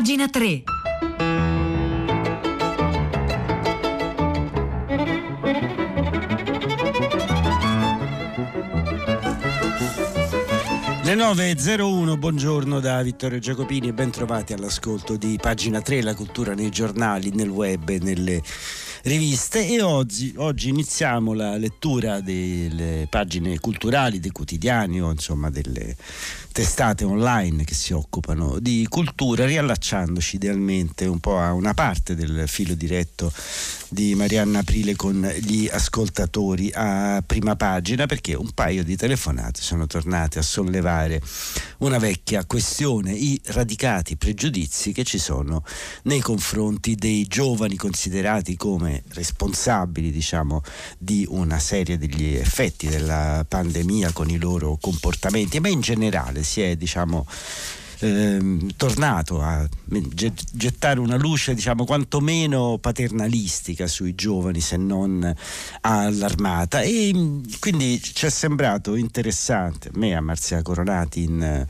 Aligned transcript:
Pagina 0.00 0.28
3. 0.30 0.62
Le 11.02 11.14
9.01, 11.14 12.18
buongiorno 12.18 12.80
da 12.80 13.02
Vittorio 13.02 13.38
Giacopini 13.38 13.88
e 13.88 13.92
ben 13.92 14.10
trovati 14.10 14.54
all'ascolto 14.54 15.18
di 15.18 15.36
pagina 15.38 15.82
3, 15.82 16.00
la 16.00 16.14
cultura 16.14 16.54
nei 16.54 16.70
giornali, 16.70 17.30
nel 17.34 17.50
web 17.50 17.86
e 17.90 17.98
nelle 17.98 18.40
riviste 19.02 19.66
e 19.66 19.80
oggi, 19.80 20.34
oggi, 20.36 20.68
iniziamo 20.68 21.32
la 21.32 21.56
lettura 21.56 22.20
delle 22.20 23.06
pagine 23.08 23.58
culturali, 23.58 24.20
dei 24.20 24.30
quotidiani 24.30 25.00
o 25.00 25.10
insomma 25.10 25.48
delle 25.48 25.96
testate 26.52 27.04
online 27.04 27.64
che 27.64 27.74
si 27.74 27.92
occupano 27.92 28.58
di 28.58 28.86
cultura, 28.88 29.46
riallacciandoci 29.46 30.36
idealmente 30.36 31.06
un 31.06 31.18
po' 31.18 31.38
a 31.38 31.52
una 31.52 31.72
parte 31.72 32.14
del 32.14 32.44
filo 32.46 32.74
diretto 32.74 33.32
di 33.88 34.14
Marianna 34.14 34.58
Aprile 34.58 34.96
con 34.96 35.20
gli 35.40 35.68
ascoltatori 35.70 36.70
a 36.74 37.22
prima 37.24 37.56
pagina 37.56 38.06
perché 38.06 38.34
un 38.34 38.50
paio 38.52 38.84
di 38.84 38.96
telefonate 38.96 39.62
sono 39.62 39.86
tornate 39.86 40.38
a 40.38 40.42
sollevare 40.42 41.22
una 41.78 41.98
vecchia 41.98 42.44
questione, 42.44 43.12
i 43.12 43.40
radicati 43.44 44.16
pregiudizi 44.16 44.92
che 44.92 45.04
ci 45.04 45.18
sono 45.18 45.64
nei 46.04 46.20
confronti 46.20 46.94
dei 46.96 47.24
giovani 47.26 47.76
considerati 47.76 48.56
come 48.56 48.89
responsabili 49.08 50.10
diciamo 50.10 50.62
di 50.98 51.26
una 51.28 51.58
serie 51.58 51.98
degli 51.98 52.34
effetti 52.34 52.88
della 52.88 53.44
pandemia 53.46 54.12
con 54.12 54.30
i 54.30 54.38
loro 54.38 54.78
comportamenti, 54.80 55.60
ma 55.60 55.68
in 55.68 55.80
generale 55.80 56.42
si 56.42 56.60
è 56.60 56.76
diciamo 56.76 57.26
ehm, 58.00 58.70
tornato 58.76 59.40
a 59.40 59.66
gettare 60.12 61.00
una 61.00 61.16
luce 61.16 61.54
diciamo 61.54 61.84
quantomeno 61.84 62.78
paternalistica 62.78 63.86
sui 63.86 64.14
giovani 64.14 64.60
se 64.60 64.76
non 64.76 65.34
allarmata. 65.82 66.80
E 66.82 67.12
quindi 67.58 68.00
ci 68.00 68.26
è 68.26 68.30
sembrato 68.30 68.94
interessante 68.94 69.88
a 69.88 69.92
me 69.94 70.14
a 70.14 70.20
Marzia 70.20 70.62
Coronati 70.62 71.22
in 71.22 71.66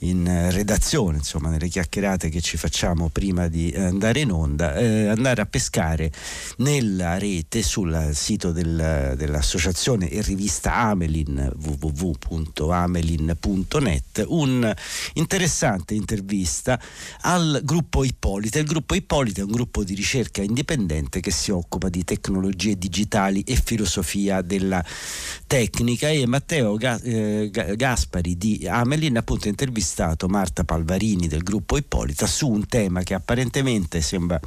in 0.00 0.26
eh, 0.26 0.50
redazione, 0.50 1.18
insomma, 1.18 1.50
nelle 1.50 1.68
chiacchierate 1.68 2.28
che 2.28 2.40
ci 2.40 2.56
facciamo 2.56 3.08
prima 3.08 3.46
di 3.48 3.72
andare 3.76 4.20
in 4.20 4.30
onda, 4.30 4.76
eh, 4.76 5.08
andare 5.08 5.42
a 5.42 5.46
pescare 5.46 6.12
nella 6.58 7.18
rete 7.18 7.62
sul 7.62 8.10
sito 8.14 8.52
del, 8.52 9.14
dell'associazione 9.16 10.08
e 10.08 10.22
rivista 10.22 10.74
Amelin 10.74 11.52
www.amelin.net 11.60 14.24
un 14.28 14.72
interessante 15.14 15.94
intervista 15.94 16.80
al 17.22 17.62
gruppo 17.64 18.04
Ippolita. 18.04 18.58
Il 18.58 18.66
gruppo 18.66 18.94
Ippolita 18.94 19.40
è 19.40 19.44
un 19.44 19.50
gruppo 19.50 19.82
di 19.84 19.94
ricerca 19.94 20.42
indipendente 20.42 21.20
che 21.20 21.30
si 21.30 21.50
occupa 21.50 21.88
di 21.88 22.04
tecnologie 22.04 22.76
digitali 22.76 23.42
e 23.42 23.58
filosofia 23.62 24.42
della 24.42 24.84
tecnica 25.46 26.08
e 26.08 26.26
Matteo 26.26 26.76
eh, 26.78 27.50
Gaspari 27.76 28.36
di 28.36 28.66
Amelin 28.68 29.16
appunto 29.16 29.48
intervista 29.48 29.89
intervistato 29.90 30.28
Marta 30.28 30.64
Palvarini 30.64 31.26
del 31.26 31.42
gruppo 31.42 31.76
Ippolita 31.76 32.26
su 32.26 32.48
un 32.48 32.66
tema 32.66 33.02
che 33.02 33.14
apparentemente 33.14 34.00
sembra 34.00 34.38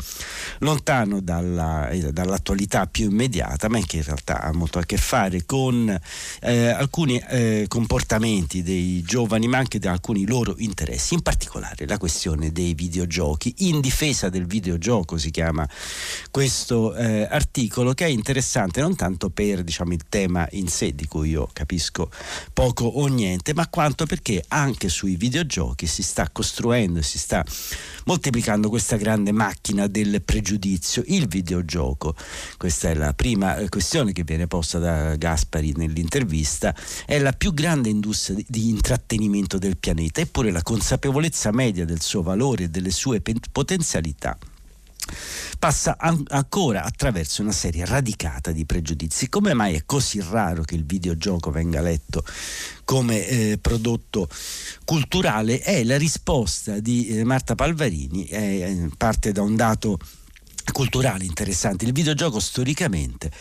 lontano 0.60 1.20
dalla, 1.20 1.90
eh, 1.90 2.12
dall'attualità 2.12 2.88
più 2.88 3.10
immediata, 3.10 3.68
ma 3.68 3.80
che 3.86 3.98
in 3.98 4.04
realtà 4.04 4.42
ha 4.42 4.54
molto 4.54 4.80
a 4.80 4.84
che 4.84 4.98
fare 4.98 5.46
con 5.46 6.00
eh, 6.42 6.68
alcuni 6.68 7.20
eh, 7.20 7.66
comportamenti 7.68 8.64
dei 8.64 9.02
giovani, 9.02 9.48
ma 9.48 9.58
anche 9.58 9.80
di 9.80 9.88
alcuni 9.88 10.26
loro 10.26 10.56
interessi, 10.58 11.14
in 11.14 11.22
particolare 11.22 11.86
la 11.86 11.98
questione 11.98 12.52
dei 12.52 12.74
videogiochi. 12.74 13.54
In 13.60 13.82
difesa 13.82 14.30
del 14.30 14.46
videogioco 14.46 15.18
si 15.18 15.30
chiama 15.30 15.68
questo 16.32 16.96
eh, 16.96 17.28
articolo 17.30 17.94
che 17.94 18.06
è 18.06 18.10
interessante 18.10 18.80
non 18.80 18.96
tanto 18.96 19.30
per 19.30 19.64
diciamo, 19.64 19.94
il 19.94 20.04
tema 20.08 20.48
in 20.52 20.68
sé 20.68 20.96
di 20.96 21.08
cui 21.08 21.30
io 21.30 21.50
capisco 21.52 22.10
poco 22.54 22.86
o 22.86 23.08
niente, 23.08 23.54
ma 23.54 23.68
quanto 23.68 24.06
perché 24.06 24.44
anche 24.48 24.88
sui 24.88 25.16
videogiochi 25.16 25.32
videogiochi 25.34 25.88
si 25.88 26.04
sta 26.04 26.30
costruendo, 26.32 27.02
si 27.02 27.18
sta 27.18 27.44
moltiplicando 28.06 28.70
questa 28.70 28.98
grande 28.98 29.32
macchina 29.32 29.88
del 29.88 30.22
pregiudizio, 30.22 31.04
il 31.08 31.28
videogioco. 31.28 32.16
Questa 32.56 32.92
è 32.92 32.94
la 32.94 33.14
prima 33.14 33.58
eh, 33.58 33.68
questione 33.68 34.12
che 34.12 34.24
viene 34.24 34.46
posta 34.46 34.78
da 34.78 35.16
Gaspari 35.16 35.74
nell'intervista, 35.76 36.76
è 37.08 37.18
la 37.18 37.34
più 37.34 37.52
grande 37.52 37.90
industria 37.90 38.38
di 38.48 38.70
intrattenimento 38.70 39.58
del 39.58 39.78
pianeta, 39.78 40.22
eppure 40.22 40.52
la 40.52 40.62
consapevolezza 40.62 41.52
media 41.52 41.84
del 41.84 42.02
suo 42.02 42.22
valore 42.22 42.66
e 42.66 42.70
delle 42.70 42.92
sue 42.92 43.22
potenzialità 43.52 44.38
passa 45.60 45.96
an- 45.98 46.24
ancora 46.28 46.84
attraverso 46.84 47.42
una 47.42 47.52
serie 47.52 47.86
radicata 47.86 48.52
di 48.52 48.66
pregiudizi. 48.66 49.30
Come 49.30 49.54
mai 49.54 49.76
è 49.76 49.84
così 49.86 50.22
raro 50.22 50.64
che 50.64 50.76
il 50.76 50.86
videogioco 50.86 51.52
venga 51.52 51.82
letto 51.82 52.24
come 52.94 53.26
eh, 53.28 53.58
prodotto 53.60 54.30
culturale? 54.86 55.62
È 55.62 55.84
la 55.84 55.98
risposta 55.98 56.80
di 56.80 57.08
eh, 57.08 57.24
Marta 57.24 57.56
Palvarini, 57.56 58.26
eh, 58.26 58.88
parte 58.96 59.32
da 59.32 59.42
un 59.42 59.56
dato 59.56 59.98
culturale 60.72 61.24
interessante. 61.24 61.86
Il 61.86 61.92
videogioco 61.92 62.40
storicamente 62.40 63.32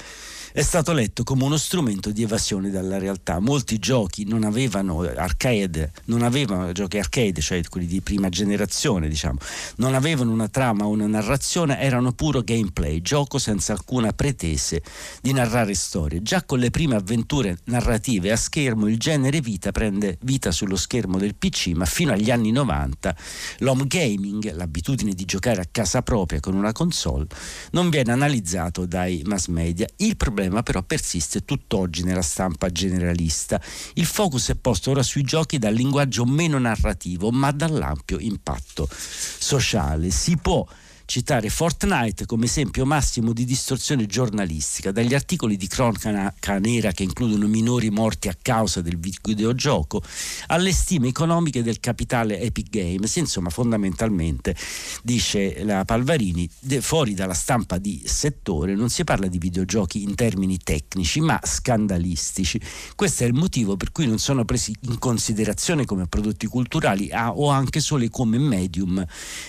è 0.54 0.60
stato 0.60 0.92
letto 0.92 1.22
come 1.22 1.44
uno 1.44 1.56
strumento 1.56 2.10
di 2.10 2.22
evasione 2.22 2.68
dalla 2.68 2.98
realtà. 2.98 3.38
Molti 3.38 3.78
giochi 3.78 4.26
non 4.26 4.44
avevano 4.44 5.00
arcade, 5.00 5.92
non 6.06 6.20
avevano 6.20 6.70
giochi 6.72 6.98
arcade, 6.98 7.40
cioè 7.40 7.62
quelli 7.70 7.86
di 7.86 8.02
prima 8.02 8.28
generazione, 8.28 9.08
diciamo, 9.08 9.38
non 9.76 9.94
avevano 9.94 10.30
una 10.30 10.48
trama 10.48 10.84
o 10.84 10.90
una 10.90 11.06
narrazione, 11.06 11.80
erano 11.80 12.12
puro 12.12 12.42
gameplay, 12.42 13.00
gioco 13.00 13.38
senza 13.38 13.72
alcuna 13.72 14.12
pretese 14.12 14.82
di 15.22 15.32
narrare 15.32 15.72
storie. 15.72 16.20
Già 16.20 16.42
con 16.42 16.58
le 16.58 16.68
prime 16.68 16.96
avventure 16.96 17.56
narrative 17.64 18.30
a 18.30 18.36
schermo 18.36 18.88
il 18.88 18.98
genere 18.98 19.40
vita 19.40 19.72
prende 19.72 20.18
vita 20.20 20.50
sullo 20.50 20.76
schermo 20.76 21.16
del 21.16 21.34
PC, 21.34 21.68
ma 21.68 21.86
fino 21.86 22.12
agli 22.12 22.30
anni 22.30 22.52
90 22.52 23.16
l'home 23.60 23.86
gaming, 23.86 24.52
l'abitudine 24.52 25.14
di 25.14 25.24
giocare 25.24 25.62
a 25.62 25.68
casa 25.70 26.02
propria 26.02 26.40
con 26.40 26.52
una 26.52 26.72
console, 26.72 27.26
non 27.70 27.88
viene 27.88 28.12
analizzato 28.12 28.84
dai 28.84 29.22
mass 29.24 29.46
media. 29.46 29.86
Il 29.96 30.18
problema 30.18 30.40
problema 30.42 30.62
però 30.62 30.82
persiste 30.82 31.44
tutt'oggi 31.44 32.02
nella 32.02 32.22
stampa 32.22 32.70
generalista. 32.70 33.60
Il 33.94 34.06
focus 34.06 34.50
è 34.50 34.54
posto 34.56 34.90
ora 34.90 35.02
sui 35.02 35.22
giochi 35.22 35.58
dal 35.58 35.72
linguaggio 35.72 36.24
meno 36.24 36.58
narrativo, 36.58 37.30
ma 37.30 37.52
dall'ampio 37.52 38.18
impatto 38.18 38.88
sociale. 38.90 40.10
Si 40.10 40.36
può 40.36 40.66
citare 41.12 41.50
Fortnite 41.50 42.24
come 42.24 42.46
esempio 42.46 42.86
massimo 42.86 43.34
di 43.34 43.44
distorsione 43.44 44.06
giornalistica, 44.06 44.92
dagli 44.92 45.12
articoli 45.12 45.58
di 45.58 45.66
cronaca 45.66 46.58
nera 46.58 46.92
che 46.92 47.02
includono 47.02 47.46
minori 47.48 47.90
morti 47.90 48.28
a 48.28 48.36
causa 48.40 48.80
del 48.80 48.98
videogioco, 48.98 50.00
alle 50.46 50.72
stime 50.72 51.08
economiche 51.08 51.62
del 51.62 51.80
capitale 51.80 52.40
Epic 52.40 52.70
Games, 52.70 53.14
insomma 53.16 53.50
fondamentalmente, 53.50 54.56
dice 55.02 55.62
la 55.64 55.84
Palvarini, 55.84 56.48
fuori 56.80 57.12
dalla 57.12 57.34
stampa 57.34 57.76
di 57.76 58.02
settore 58.06 58.74
non 58.74 58.88
si 58.88 59.04
parla 59.04 59.26
di 59.26 59.36
videogiochi 59.36 60.02
in 60.02 60.14
termini 60.14 60.56
tecnici, 60.64 61.20
ma 61.20 61.38
scandalistici. 61.42 62.58
Questo 62.96 63.24
è 63.24 63.26
il 63.26 63.34
motivo 63.34 63.76
per 63.76 63.92
cui 63.92 64.06
non 64.06 64.18
sono 64.18 64.46
presi 64.46 64.74
in 64.88 64.98
considerazione 64.98 65.84
come 65.84 66.06
prodotti 66.06 66.46
culturali 66.46 67.10
o 67.12 67.50
anche 67.50 67.80
solo 67.80 68.08
come 68.08 68.38
medium 68.38 69.04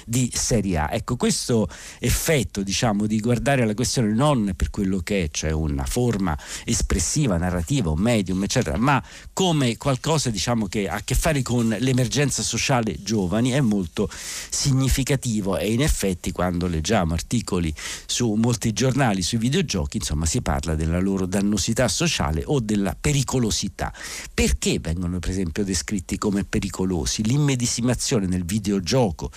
di 0.06 0.30
serie 0.34 0.78
A. 0.78 0.90
Ecco, 0.92 1.16
questo 1.16 1.52
questo 1.54 1.68
effetto 2.00 2.64
diciamo, 2.64 3.06
di 3.06 3.20
guardare 3.20 3.66
la 3.66 3.74
questione 3.74 4.14
non 4.14 4.54
per 4.56 4.70
quello 4.70 5.00
che 5.00 5.24
è, 5.24 5.30
cioè 5.30 5.52
una 5.52 5.86
forma 5.86 6.38
espressiva, 6.66 7.38
narrativa, 7.38 7.92
un 7.92 8.00
medium, 8.00 8.44
eccetera, 8.44 8.78
ma 8.78 9.02
come 9.32 9.78
qualcosa 9.78 10.30
diciamo, 10.30 10.68
che 10.68 10.88
ha 10.88 10.96
a 10.96 11.02
che 11.04 11.16
fare 11.16 11.42
con 11.42 11.76
l'emergenza 11.80 12.42
sociale 12.42 12.96
giovani 13.02 13.52
è 13.52 13.62
molto 13.62 14.10
significativo 14.10 15.58
e 15.58 15.72
in 15.72 15.82
effetti 15.82 16.32
quando 16.32 16.68
leggiamo 16.68 17.14
articoli 17.14 17.74
su 18.06 18.34
molti 18.34 18.74
giornali 18.74 19.22
sui 19.22 19.38
videogiochi, 19.38 19.98
insomma, 19.98 20.26
si 20.26 20.42
parla 20.42 20.76
della 20.76 21.00
loro 21.00 21.26
dannosità 21.26 21.88
sociale 21.88 22.44
o 22.46 22.60
della 22.60 22.96
pericolosità. 23.00 23.94
Perché 24.34 24.80
vengono 24.80 25.20
per 25.20 25.30
esempio 25.30 25.64
descritti 25.64 26.18
come 26.18 26.44
pericolosi? 26.44 27.24
L'immedesimazione 27.24 28.26
nel 28.26 28.46
videogioco, 28.46 29.30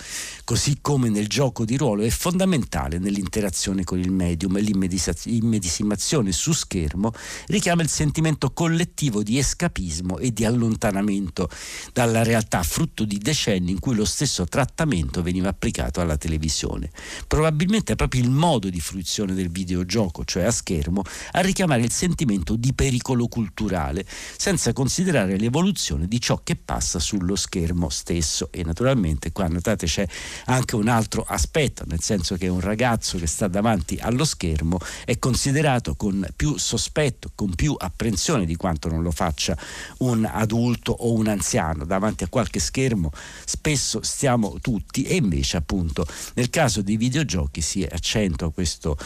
così 0.43 0.77
come 0.81 1.09
nel 1.09 1.27
gioco 1.27 1.65
di 1.65 1.77
ruolo, 1.77 2.03
è 2.07 2.09
fondamentale 2.09 2.97
nell'interazione 2.97 3.83
con 3.83 3.99
il 3.99 4.11
medium 4.11 4.57
e 4.57 4.61
l'immedesimazione 4.61 6.31
su 6.31 6.53
schermo 6.53 7.11
richiama 7.47 7.81
il 7.81 7.89
sentimento 7.89 8.51
collettivo 8.51 9.23
di 9.23 9.37
escapismo 9.37 10.17
e 10.17 10.31
di 10.31 10.45
allontanamento 10.45 11.49
dalla 11.93 12.23
realtà, 12.23 12.63
frutto 12.63 13.03
di 13.03 13.17
decenni 13.17 13.71
in 13.71 13.79
cui 13.79 13.95
lo 13.95 14.05
stesso 14.05 14.45
trattamento 14.45 15.21
veniva 15.21 15.49
applicato 15.49 16.01
alla 16.01 16.17
televisione. 16.17 16.89
Probabilmente 17.27 17.93
è 17.93 17.95
proprio 17.95 18.21
il 18.21 18.29
modo 18.29 18.69
di 18.69 18.79
fruizione 18.79 19.33
del 19.33 19.49
videogioco, 19.49 20.23
cioè 20.23 20.43
a 20.43 20.51
schermo, 20.51 21.03
a 21.31 21.41
richiamare 21.41 21.81
il 21.81 21.91
sentimento 21.91 22.55
di 22.55 22.73
pericolo 22.73 23.27
culturale, 23.27 24.05
senza 24.37 24.73
considerare 24.73 25.37
l'evoluzione 25.37 26.07
di 26.07 26.19
ciò 26.19 26.39
che 26.43 26.55
passa 26.55 26.99
sullo 26.99 27.35
schermo 27.35 27.89
stesso. 27.89 28.49
E 28.51 28.63
naturalmente 28.63 29.31
qua 29.31 29.47
notate 29.47 29.85
c'è 29.87 30.07
anche 30.45 30.75
un 30.75 30.87
altro 30.87 31.25
aspetto, 31.27 31.83
nel 31.87 32.01
senso 32.01 32.35
che 32.35 32.47
un 32.47 32.59
ragazzo 32.59 33.17
che 33.17 33.27
sta 33.27 33.47
davanti 33.47 33.97
allo 33.99 34.25
schermo 34.25 34.79
è 35.05 35.17
considerato 35.19 35.95
con 35.95 36.27
più 36.35 36.57
sospetto, 36.57 37.31
con 37.33 37.55
più 37.55 37.75
apprensione 37.77 38.45
di 38.45 38.55
quanto 38.55 38.89
non 38.89 39.01
lo 39.01 39.11
faccia 39.11 39.57
un 39.99 40.25
adulto 40.25 40.91
o 40.91 41.13
un 41.13 41.27
anziano. 41.27 41.85
Davanti 41.85 42.23
a 42.23 42.27
qualche 42.27 42.59
schermo 42.59 43.11
spesso 43.45 44.01
stiamo 44.03 44.57
tutti 44.61 45.03
e 45.03 45.15
invece 45.15 45.57
appunto 45.57 46.05
nel 46.35 46.49
caso 46.49 46.81
dei 46.81 46.97
videogiochi 46.97 47.61
si 47.61 47.83
accentua 47.83 48.51
questo 48.51 48.97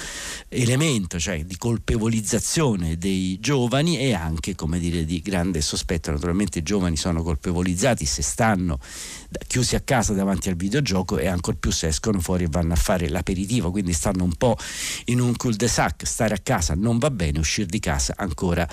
elemento, 0.50 1.20
cioè 1.20 1.46
di 1.46 1.58
colpevolizzazione 1.58 2.98
dei 2.98 3.40
giovani 3.40 4.00
e 4.00 4.14
anche 4.14 4.56
come 4.56 4.80
dire 4.80 5.06
di 5.06 5.22
grande 5.22 5.62
sospetto. 5.62 6.12
Naturalmente 6.12 6.60
i 6.60 6.64
giovani 6.64 6.98
sono 6.98 7.24
colpevolizzati 7.24 8.06
se 8.06 8.22
stanno 8.22 8.80
chiusi 9.48 9.76
a 9.76 9.82
casa 9.82 10.14
davanti 10.14 10.50
al 10.50 10.56
videogioco 10.56 11.18
e 11.18 11.28
ancor 11.28 11.56
più 11.56 11.72
se 11.72 11.88
escono 11.88 12.20
fuori 12.20 12.44
e 12.46 12.48
vanno 12.50 12.71
a 12.74 12.76
fare 12.76 13.10
l'aperitivo, 13.10 13.72
quindi 13.72 13.94
stanno 13.94 14.24
un 14.24 14.34
po' 14.36 14.58
in 15.06 15.20
un 15.20 15.36
cul-de-sac, 15.36 16.06
stare 16.06 16.34
a 16.34 16.40
casa 16.40 16.74
non 16.76 16.98
va 16.98 17.10
bene, 17.10 17.40
uscire 17.40 17.68
di 17.68 17.80
casa 17.80 18.14
ancora 18.18 18.68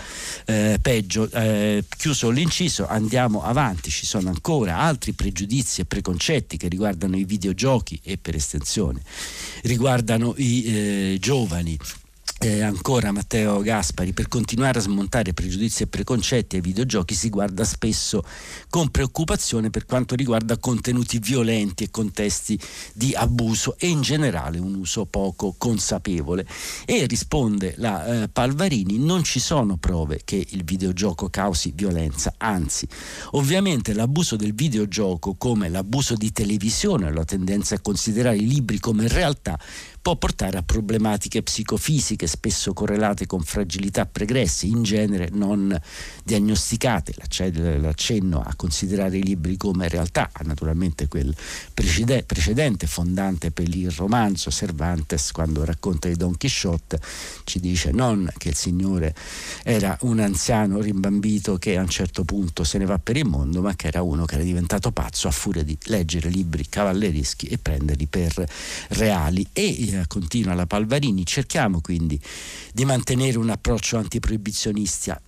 eh, 0.47 0.79
peggio. 0.81 1.31
Eh, 1.31 1.85
chiuso 1.97 2.31
l'inciso, 2.31 2.87
andiamo 2.87 3.43
avanti, 3.43 3.91
ci 3.91 4.07
sono 4.07 4.29
ancora 4.29 4.79
altri 4.79 5.13
pregiudizi 5.13 5.81
e 5.81 5.85
preconcetti 5.85 6.57
che 6.57 6.69
riguardano 6.69 7.17
i 7.17 7.25
videogiochi 7.25 8.01
e 8.03 8.19
per 8.19 8.35
estensione. 8.35 9.03
Riguardano 9.63 10.35
i 10.37 10.65
eh, 10.65 11.17
giovani 11.21 11.79
eh, 12.39 12.63
ancora 12.63 13.11
Matteo 13.11 13.61
Gaspari, 13.61 14.13
per 14.13 14.29
continuare 14.29 14.79
a 14.79 14.83
smontare 14.83 15.35
pregiudizi 15.35 15.83
e 15.83 15.87
preconcetti 15.89 16.57
ai 16.57 16.63
videogiochi 16.63 17.15
si 17.15 17.31
guarda 17.31 17.65
spesso 17.65 18.23
con 18.71 18.91
preoccupazione 18.91 19.71
per 19.71 19.87
quanto 19.87 20.15
riguarda 20.15 20.57
contenuti 20.59 21.19
violenti 21.19 21.85
e 21.85 21.91
contesti 21.91 22.59
di 22.95 23.13
abuso 23.15 23.77
e 23.77 23.89
in 23.89 24.03
generale 24.03 24.59
un 24.59 24.75
uso 24.75 25.07
poco 25.07 25.55
consapevole. 25.59 26.47
E 26.85 27.07
risponde 27.07 27.75
la 27.79 28.23
eh, 28.23 28.29
Palvarini, 28.29 28.99
non 28.99 29.25
ci 29.25 29.41
sono 29.41 29.77
prove 29.77 30.21
che 30.25 30.47
il 30.51 30.63
videogioco 30.63 31.29
causi 31.29 31.73
violenza, 31.75 32.35
anzi 32.37 32.87
ovviamente 33.33 33.93
l'abuso 33.93 34.37
del 34.37 34.55
videogioco 34.55 35.35
come 35.35 35.69
l'abuso 35.69 36.15
di 36.15 36.31
televisione, 36.31 37.13
la 37.13 37.25
tendenza 37.25 37.75
a 37.75 37.81
considerare 37.81 38.37
i 38.37 38.47
libri 38.47 38.79
come 38.79 39.09
realtà 39.09 39.59
può 40.01 40.17
portare 40.17 40.57
a 40.57 40.63
problematiche 40.63 41.43
psicofisiche 41.43 42.28
spesso 42.29 42.73
correlate 42.73 43.27
con 43.27 43.41
fragilità 43.41 44.07
pregresse, 44.07 44.67
in 44.67 44.83
genere 44.83 45.29
non 45.33 45.77
diagnosticate. 46.23 47.15
L'accenno 47.81 48.41
a 48.41 48.55
considerare 48.55 49.19
i 49.19 49.23
libri 49.23 49.57
come 49.57 49.89
realtà 49.89 50.31
ha 50.33 50.43
naturalmente 50.45 51.09
quel 51.09 51.35
precedente 51.75 52.87
fondante 52.87 53.51
per 53.51 53.69
il 53.69 53.91
romanzo 53.91 54.51
Cervantes 54.51 55.33
quando 55.33 55.65
racconta 55.65 56.09
di 56.09 56.17
Don 56.17 56.37
Quixote 56.37 57.01
ci 57.45 57.61
dice 57.61 57.91
non 57.91 58.29
che 58.37 58.49
il 58.49 58.55
signore 58.55 59.15
era 59.63 59.97
un 60.03 60.21
anziano 60.21 60.81
rimbambito 60.81 61.57
che 61.59 61.77
a 61.77 61.83
un 61.83 61.89
certo 61.89 62.25
punto 62.25 62.65
se 62.65 62.79
ne 62.79 62.85
va 62.85 62.99
per 62.99 63.17
il 63.17 63.27
mondo 63.27 63.61
ma 63.61 63.75
che 63.75 63.89
era 63.89 64.03
uno 64.03 64.25
che 64.25 64.35
era 64.35 64.45
diventato 64.45 64.91
pazzo 64.91 65.29
a 65.29 65.31
furia 65.31 65.63
di 65.63 65.77
leggere 65.85 66.29
libri 66.29 66.69
cavallereschi 66.69 67.47
e 67.47 67.59
prenderli 67.59 68.07
per 68.07 68.47
reali 68.89 69.47
e 69.53 69.89
eh, 69.89 70.05
continua 70.07 70.55
la 70.55 70.67
Palvarini, 70.67 71.25
cerchiamo 71.25 71.81
quindi 71.81 72.18
di 72.73 72.85
mantenere 72.85 73.39
un 73.39 73.51
approccio 73.51 73.97
antiproibizionista, 73.97 75.21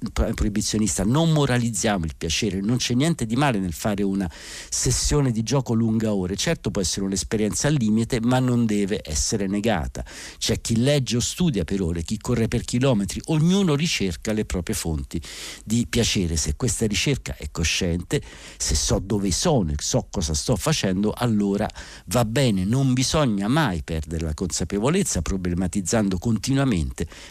non 1.04 1.31
moralizziamo 1.32 2.04
il 2.04 2.14
piacere, 2.16 2.60
non 2.60 2.76
c'è 2.76 2.94
niente 2.94 3.26
di 3.26 3.37
male 3.37 3.58
nel 3.58 3.72
fare 3.72 4.02
una 4.02 4.31
sessione 4.69 5.32
di 5.32 5.42
gioco 5.42 5.75
lunga 5.75 6.12
ore, 6.14 6.37
certo 6.37 6.70
può 6.70 6.81
essere 6.81 7.06
un'esperienza 7.06 7.69
al 7.69 7.75
limite, 7.75 8.20
ma 8.20 8.38
non 8.38 8.66
deve 8.66 9.00
essere 9.04 9.46
negata. 9.46 10.04
C'è 10.38 10.60
chi 10.60 10.76
legge 10.76 11.16
o 11.16 11.20
studia 11.20 11.64
per 11.64 11.81
ore, 11.82 12.02
chi 12.02 12.19
corre 12.19 12.48
per 12.48 12.62
chilometri, 12.62 13.20
ognuno 13.26 13.75
ricerca 13.75 14.32
le 14.32 14.44
proprie 14.44 14.75
fonti 14.75 15.20
di 15.64 15.86
piacere. 15.88 16.36
Se 16.36 16.56
questa 16.56 16.86
ricerca 16.86 17.36
è 17.36 17.50
cosciente, 17.50 18.22
se 18.56 18.75
so 18.75 18.98
dove 18.98 19.31
sono, 19.32 19.72
so 19.76 20.06
cosa 20.10 20.34
sto 20.34 20.56
facendo, 20.56 21.12
allora 21.12 21.69
va 22.06 22.25
bene, 22.25 22.64
non 22.64 22.93
bisogna 22.93 23.48
mai 23.48 23.82
perdere 23.82 24.25
la 24.25 24.34
consapevolezza 24.34 25.22
problematizzando 25.22 26.19
continuamente 26.19 26.58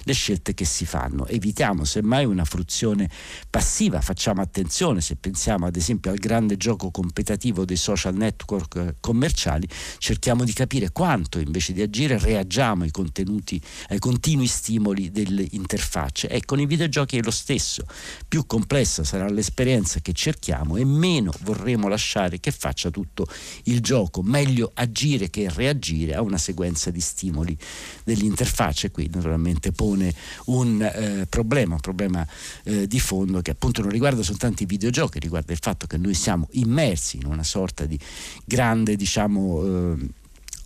le 0.03 0.13
scelte 0.13 0.53
che 0.53 0.65
si 0.65 0.85
fanno. 0.85 1.25
Evitiamo 1.27 1.83
semmai 1.83 2.25
una 2.25 2.45
fruizione 2.45 3.09
passiva, 3.49 4.01
facciamo 4.01 4.41
attenzione 4.41 5.01
se 5.01 5.15
pensiamo 5.15 5.65
ad 5.65 5.75
esempio 5.75 6.11
al 6.11 6.17
grande 6.17 6.57
gioco 6.57 6.91
competitivo 6.91 7.65
dei 7.65 7.77
social 7.77 8.15
network 8.15 8.75
eh, 8.75 8.95
commerciali, 8.99 9.67
cerchiamo 9.97 10.43
di 10.43 10.53
capire 10.53 10.91
quanto 10.91 11.39
invece 11.39 11.73
di 11.73 11.81
agire 11.81 12.17
reagiamo 12.17 12.83
ai 12.83 12.91
contenuti, 12.91 13.61
ai 13.89 13.99
continui 13.99 14.47
stimoli 14.47 15.11
delle 15.11 15.47
interfacce. 15.51 16.27
E 16.29 16.45
con 16.45 16.59
i 16.59 16.65
videogiochi 16.65 17.17
è 17.17 17.21
lo 17.23 17.31
stesso, 17.31 17.85
più 18.27 18.45
complessa 18.45 19.03
sarà 19.03 19.27
l'esperienza 19.29 19.99
che 19.99 20.13
cerchiamo 20.13 20.77
e 20.77 20.85
meno 20.85 21.31
vorremmo 21.41 21.87
lasciare 21.87 22.39
che 22.39 22.51
faccia 22.51 22.89
tutto 22.89 23.27
il 23.63 23.81
gioco, 23.81 24.21
meglio 24.21 24.71
agire 24.73 25.29
che 25.29 25.49
reagire 25.49 26.15
a 26.15 26.21
una 26.21 26.37
sequenza 26.37 26.91
di 26.91 27.01
stimoli 27.01 27.57
dell'interfaccia. 28.03 28.89
Qui 28.89 29.09
naturalmente 29.11 29.38
pone 29.39 29.71
pone 29.71 30.13
un 30.45 30.81
eh, 30.81 31.25
problema, 31.27 31.75
un 31.75 31.79
problema 31.79 32.25
eh, 32.63 32.87
di 32.87 32.99
fondo 32.99 33.41
che 33.41 33.51
appunto 33.51 33.81
non 33.81 33.89
riguarda 33.89 34.21
soltanto 34.23 34.63
i 34.63 34.65
videogiochi, 34.65 35.19
riguarda 35.19 35.51
il 35.51 35.59
fatto 35.61 35.87
che 35.87 35.97
noi 35.97 36.13
siamo 36.13 36.47
immersi 36.51 37.17
in 37.17 37.25
una 37.25 37.43
sorta 37.43 37.85
di 37.85 37.99
grande, 38.45 38.95
diciamo, 38.95 39.93
eh, 39.93 40.07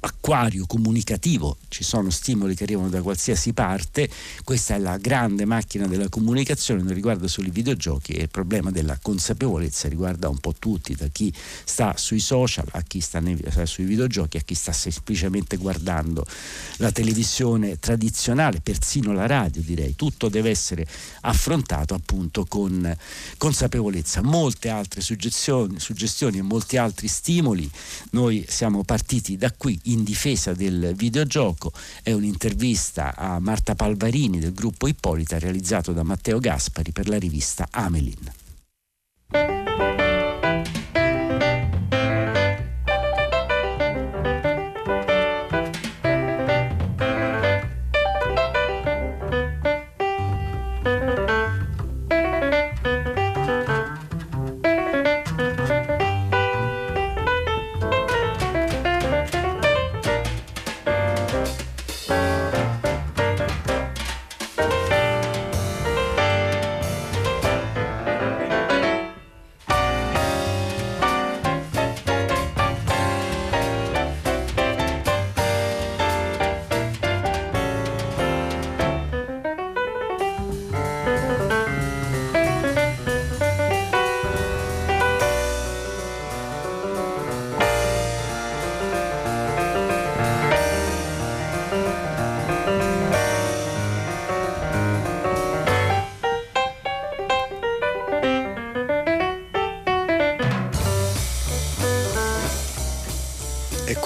acquario 0.05 0.65
comunicativo, 0.65 1.57
ci 1.69 1.83
sono 1.83 2.09
stimoli 2.09 2.55
che 2.55 2.63
arrivano 2.63 2.89
da 2.89 3.01
qualsiasi 3.01 3.53
parte, 3.53 4.09
questa 4.43 4.75
è 4.75 4.77
la 4.77 4.97
grande 4.97 5.45
macchina 5.45 5.87
della 5.87 6.09
comunicazione, 6.09 6.81
non 6.81 6.93
riguarda 6.93 7.27
solo 7.27 7.47
i 7.47 7.51
videogiochi 7.51 8.11
e 8.11 8.23
il 8.23 8.29
problema 8.29 8.69
della 8.69 8.97
consapevolezza 9.01 9.87
riguarda 9.87 10.27
un 10.27 10.39
po' 10.39 10.53
tutti, 10.59 10.93
da 10.93 11.07
chi 11.07 11.33
sta 11.63 11.95
sui 11.95 12.19
social 12.19 12.67
a 12.71 12.81
chi 12.81 12.99
sta 12.99 13.21
nei, 13.21 13.41
sui 13.63 13.85
videogiochi 13.85 14.37
a 14.37 14.41
chi 14.41 14.55
sta 14.55 14.73
semplicemente 14.73 15.55
guardando 15.55 16.25
la 16.77 16.91
televisione 16.91 17.79
tradizionale, 17.79 18.59
persino 18.59 19.13
la 19.13 19.25
radio 19.25 19.61
direi, 19.61 19.95
tutto 19.95 20.27
deve 20.27 20.49
essere 20.49 20.85
affrontato 21.21 21.93
appunto 21.93 22.45
con 22.45 22.93
consapevolezza. 23.37 24.21
Molte 24.21 24.67
altre 24.67 24.99
suggestioni, 24.99 25.79
suggestioni 25.79 26.39
e 26.39 26.41
molti 26.41 26.75
altri 26.75 27.07
stimoli, 27.07 27.69
noi 28.11 28.45
siamo 28.49 28.83
partiti 28.83 29.37
da 29.37 29.51
qui 29.51 29.79
in 29.93 30.03
difesa 30.03 30.53
del 30.53 30.93
videogioco 30.95 31.71
è 32.01 32.11
un'intervista 32.11 33.15
a 33.15 33.39
Marta 33.39 33.75
Palvarini 33.75 34.39
del 34.39 34.53
gruppo 34.53 34.87
Ippolita 34.87 35.39
realizzato 35.39 35.93
da 35.93 36.03
Matteo 36.03 36.39
Gaspari 36.39 36.91
per 36.91 37.07
la 37.07 37.17
rivista 37.17 37.67
Amelin. 37.71 38.31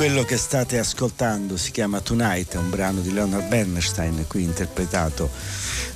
Quello 0.08 0.24
che 0.24 0.38
state 0.38 0.80
ascoltando 0.80 1.58
si 1.58 1.72
chiama 1.72 2.00
Tonight, 2.00 2.54
è 2.54 2.58
un 2.58 2.70
brano 2.70 3.02
di 3.02 3.12
Leonard 3.12 3.50
Bernstein, 3.50 4.24
qui 4.26 4.42
interpretato 4.42 5.30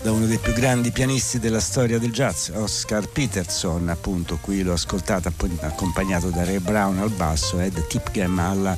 da 0.01 0.11
uno 0.11 0.25
dei 0.25 0.37
più 0.37 0.51
grandi 0.51 0.91
pianisti 0.91 1.39
della 1.39 1.61
storia 1.61 1.97
del 1.97 2.11
jazz, 2.11 2.49
Oscar 2.49 3.07
Peterson, 3.07 3.87
appunto 3.87 4.37
qui 4.41 4.63
l'ho 4.63 4.73
ascoltato 4.73 5.31
accompagnato 5.61 6.27
da 6.27 6.43
Ray 6.43 6.59
Brown 6.59 6.99
al 6.99 7.11
basso 7.11 7.57
Ed 7.61 7.87
Tipgam 7.87 8.37
alla 8.37 8.77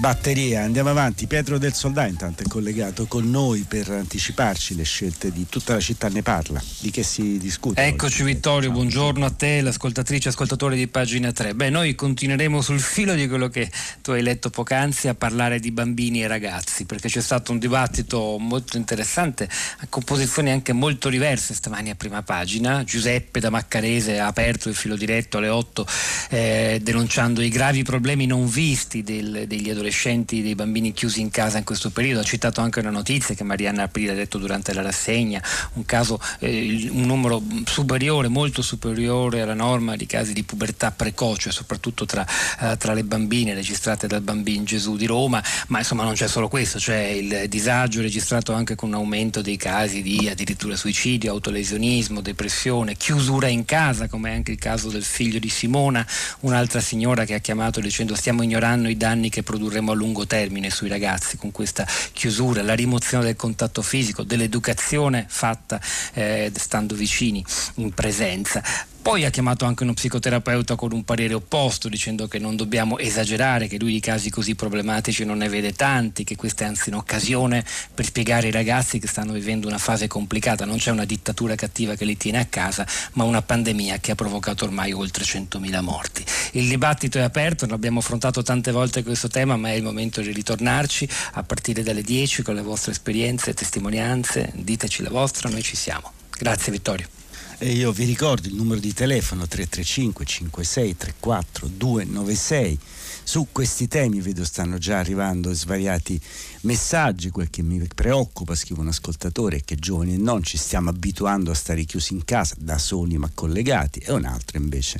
batteria. 0.00 0.62
Andiamo 0.62 0.88
avanti, 0.88 1.26
Pietro 1.26 1.58
del 1.58 1.74
Soldà 1.74 2.06
intanto 2.06 2.42
è 2.42 2.46
collegato 2.46 3.04
con 3.04 3.28
noi 3.28 3.66
per 3.68 3.90
anticiparci 3.90 4.74
le 4.74 4.82
scelte 4.82 5.30
di 5.30 5.44
tutta 5.46 5.74
la 5.74 5.80
città 5.80 6.08
ne 6.08 6.22
parla. 6.22 6.60
Di 6.80 6.90
che 6.90 7.02
si 7.02 7.36
discute? 7.36 7.84
Eccoci 7.84 8.22
oggi? 8.22 8.32
Vittorio, 8.32 8.70
buongiorno 8.70 9.26
a 9.26 9.30
te, 9.30 9.60
l'ascoltatrice 9.60 10.28
e 10.28 10.30
ascoltatore 10.30 10.74
di 10.74 10.88
pagina 10.88 11.32
3. 11.32 11.54
Beh, 11.54 11.68
noi 11.68 11.94
continueremo 11.94 12.62
sul 12.62 12.80
filo 12.80 13.12
di 13.12 13.28
quello 13.28 13.48
che 13.48 13.70
tu 14.00 14.12
hai 14.12 14.22
letto 14.22 14.48
poc'anzi 14.48 15.08
a 15.08 15.14
parlare 15.14 15.60
di 15.60 15.70
bambini 15.70 16.22
e 16.22 16.26
ragazzi, 16.28 16.86
perché 16.86 17.08
c'è 17.08 17.20
stato 17.20 17.52
un 17.52 17.58
dibattito 17.58 18.38
molto 18.38 18.78
interessante, 18.78 19.46
a 19.80 19.86
composizioni 19.86 20.50
anche 20.50 20.72
molto 20.72 21.10
diverse 21.10 21.52
stamani 21.52 21.90
a 21.90 21.94
prima 21.94 22.22
pagina. 22.22 22.84
Giuseppe 22.84 23.38
da 23.38 23.50
Maccarese 23.50 24.18
ha 24.18 24.28
aperto 24.28 24.70
il 24.70 24.74
filo 24.74 24.96
diretto 24.96 25.36
alle 25.36 25.48
8 25.48 25.86
eh, 26.30 26.80
denunciando 26.82 27.42
i 27.42 27.50
gravi 27.50 27.82
problemi 27.82 28.24
non 28.24 28.48
visti 28.48 29.02
del, 29.02 29.44
degli 29.46 29.68
adolescenti 29.68 29.88
adolescenti, 29.90 30.40
dei 30.40 30.54
bambini 30.54 30.92
chiusi 30.92 31.20
in 31.20 31.30
casa 31.30 31.58
in 31.58 31.64
questo 31.64 31.90
periodo. 31.90 32.20
Ha 32.20 32.24
citato 32.24 32.60
anche 32.60 32.78
una 32.80 32.90
notizia 32.90 33.34
che 33.34 33.44
Marianna 33.44 33.82
Aprile 33.82 34.12
ha 34.12 34.14
detto 34.14 34.38
durante 34.38 34.72
la 34.72 34.82
rassegna, 34.82 35.42
un 35.74 35.84
caso, 35.84 36.20
eh, 36.38 36.88
un 36.90 37.02
numero 37.02 37.42
superiore, 37.66 38.28
molto 38.28 38.62
superiore 38.62 39.42
alla 39.42 39.54
norma 39.54 39.96
di 39.96 40.06
casi 40.06 40.32
di 40.32 40.44
pubertà 40.44 40.92
precoce, 40.92 41.50
soprattutto 41.50 42.06
tra, 42.06 42.26
eh, 42.60 42.76
tra 42.76 42.94
le 42.94 43.04
bambine 43.04 43.52
registrate 43.52 44.06
dal 44.06 44.22
bambino 44.22 44.62
Gesù 44.64 44.96
di 44.96 45.06
Roma, 45.06 45.42
ma 45.68 45.78
insomma 45.78 46.04
non 46.04 46.14
c'è 46.14 46.28
solo 46.28 46.48
questo, 46.48 46.78
c'è 46.78 47.06
il 47.08 47.48
disagio 47.48 48.00
registrato 48.00 48.52
anche 48.52 48.76
con 48.76 48.90
un 48.90 48.94
aumento 48.94 49.42
dei 49.42 49.56
casi 49.56 50.02
di 50.02 50.28
addirittura 50.28 50.76
suicidio, 50.76 51.32
autolesionismo, 51.32 52.20
depressione, 52.20 52.96
chiusura 52.96 53.48
in 53.48 53.64
casa, 53.64 54.08
come 54.08 54.32
anche 54.32 54.52
il 54.52 54.58
caso 54.58 54.88
del 54.88 55.04
figlio 55.04 55.38
di 55.38 55.48
Simona, 55.48 56.06
un'altra 56.40 56.80
signora 56.80 57.24
che 57.24 57.34
ha 57.34 57.38
chiamato 57.38 57.80
dicendo 57.80 58.14
stiamo 58.14 58.42
ignorando 58.42 58.88
i 58.88 58.96
danni 58.96 59.30
che 59.30 59.42
produrremo 59.42 59.79
avremo 59.80 59.92
a 59.92 59.94
lungo 59.94 60.26
termine 60.26 60.70
sui 60.70 60.88
ragazzi 60.88 61.36
con 61.36 61.50
questa 61.50 61.86
chiusura, 62.12 62.62
la 62.62 62.74
rimozione 62.74 63.24
del 63.24 63.36
contatto 63.36 63.82
fisico, 63.82 64.22
dell'educazione 64.22 65.24
fatta 65.26 65.80
eh, 66.12 66.52
stando 66.54 66.94
vicini 66.94 67.44
in 67.76 67.92
presenza. 67.92 68.62
Poi 69.02 69.24
ha 69.24 69.30
chiamato 69.30 69.64
anche 69.64 69.82
uno 69.82 69.94
psicoterapeuta 69.94 70.76
con 70.76 70.92
un 70.92 71.04
parere 71.04 71.32
opposto, 71.32 71.88
dicendo 71.88 72.28
che 72.28 72.38
non 72.38 72.54
dobbiamo 72.54 72.98
esagerare, 72.98 73.66
che 73.66 73.78
lui 73.78 73.92
di 73.92 74.00
casi 74.00 74.28
così 74.28 74.54
problematici 74.54 75.24
non 75.24 75.38
ne 75.38 75.48
vede 75.48 75.72
tanti, 75.72 76.22
che 76.22 76.36
questa 76.36 76.64
è 76.64 76.68
anzi 76.68 76.90
un'occasione 76.90 77.64
per 77.94 78.04
spiegare 78.04 78.46
ai 78.48 78.52
ragazzi 78.52 78.98
che 78.98 79.08
stanno 79.08 79.32
vivendo 79.32 79.66
una 79.66 79.78
fase 79.78 80.06
complicata. 80.06 80.66
Non 80.66 80.76
c'è 80.76 80.90
una 80.90 81.06
dittatura 81.06 81.54
cattiva 81.54 81.94
che 81.94 82.04
li 82.04 82.18
tiene 82.18 82.40
a 82.40 82.44
casa, 82.44 82.86
ma 83.14 83.24
una 83.24 83.40
pandemia 83.40 83.98
che 84.00 84.12
ha 84.12 84.14
provocato 84.14 84.66
ormai 84.66 84.92
oltre 84.92 85.24
100.000 85.24 85.80
morti. 85.80 86.22
Il 86.52 86.68
dibattito 86.68 87.16
è 87.16 87.22
aperto, 87.22 87.66
l'abbiamo 87.66 88.00
affrontato 88.00 88.42
tante 88.42 88.70
volte 88.70 89.02
questo 89.02 89.28
tema, 89.28 89.56
ma 89.56 89.70
è 89.70 89.74
il 89.74 89.82
momento 89.82 90.20
di 90.20 90.30
ritornarci 90.30 91.08
a 91.32 91.42
partire 91.42 91.82
dalle 91.82 92.02
10 92.02 92.42
con 92.42 92.54
le 92.54 92.62
vostre 92.62 92.92
esperienze 92.92 93.50
e 93.50 93.54
testimonianze. 93.54 94.52
Diteci 94.54 95.02
la 95.02 95.10
vostra, 95.10 95.48
noi 95.48 95.62
ci 95.62 95.74
siamo. 95.74 96.12
Grazie 96.38 96.70
Vittorio. 96.70 97.19
E 97.62 97.72
io 97.72 97.92
vi 97.92 98.04
ricordo 98.04 98.48
il 98.48 98.54
numero 98.54 98.80
di 98.80 98.94
telefono 98.94 99.46
335 99.46 100.24
56 100.24 100.96
34 100.96 101.66
296. 101.66 102.78
Su 103.22 103.48
questi 103.52 103.86
temi 103.86 104.22
vedo 104.22 104.46
stanno 104.46 104.78
già 104.78 104.98
arrivando 104.98 105.52
svariati 105.52 106.18
messaggi, 106.62 107.28
quel 107.28 107.50
che 107.50 107.60
mi 107.60 107.86
preoccupa, 107.94 108.54
scrive 108.54 108.80
un 108.80 108.88
ascoltatore, 108.88 109.58
è 109.58 109.62
che 109.62 109.76
giovani 109.76 110.14
e 110.14 110.16
non 110.16 110.42
ci 110.42 110.56
stiamo 110.56 110.88
abituando 110.88 111.50
a 111.50 111.54
stare 111.54 111.84
chiusi 111.84 112.14
in 112.14 112.24
casa, 112.24 112.54
da 112.58 112.78
soli 112.78 113.18
ma 113.18 113.30
collegati, 113.32 113.98
e 113.98 114.10
un 114.10 114.24
altro 114.24 114.56
invece 114.56 114.98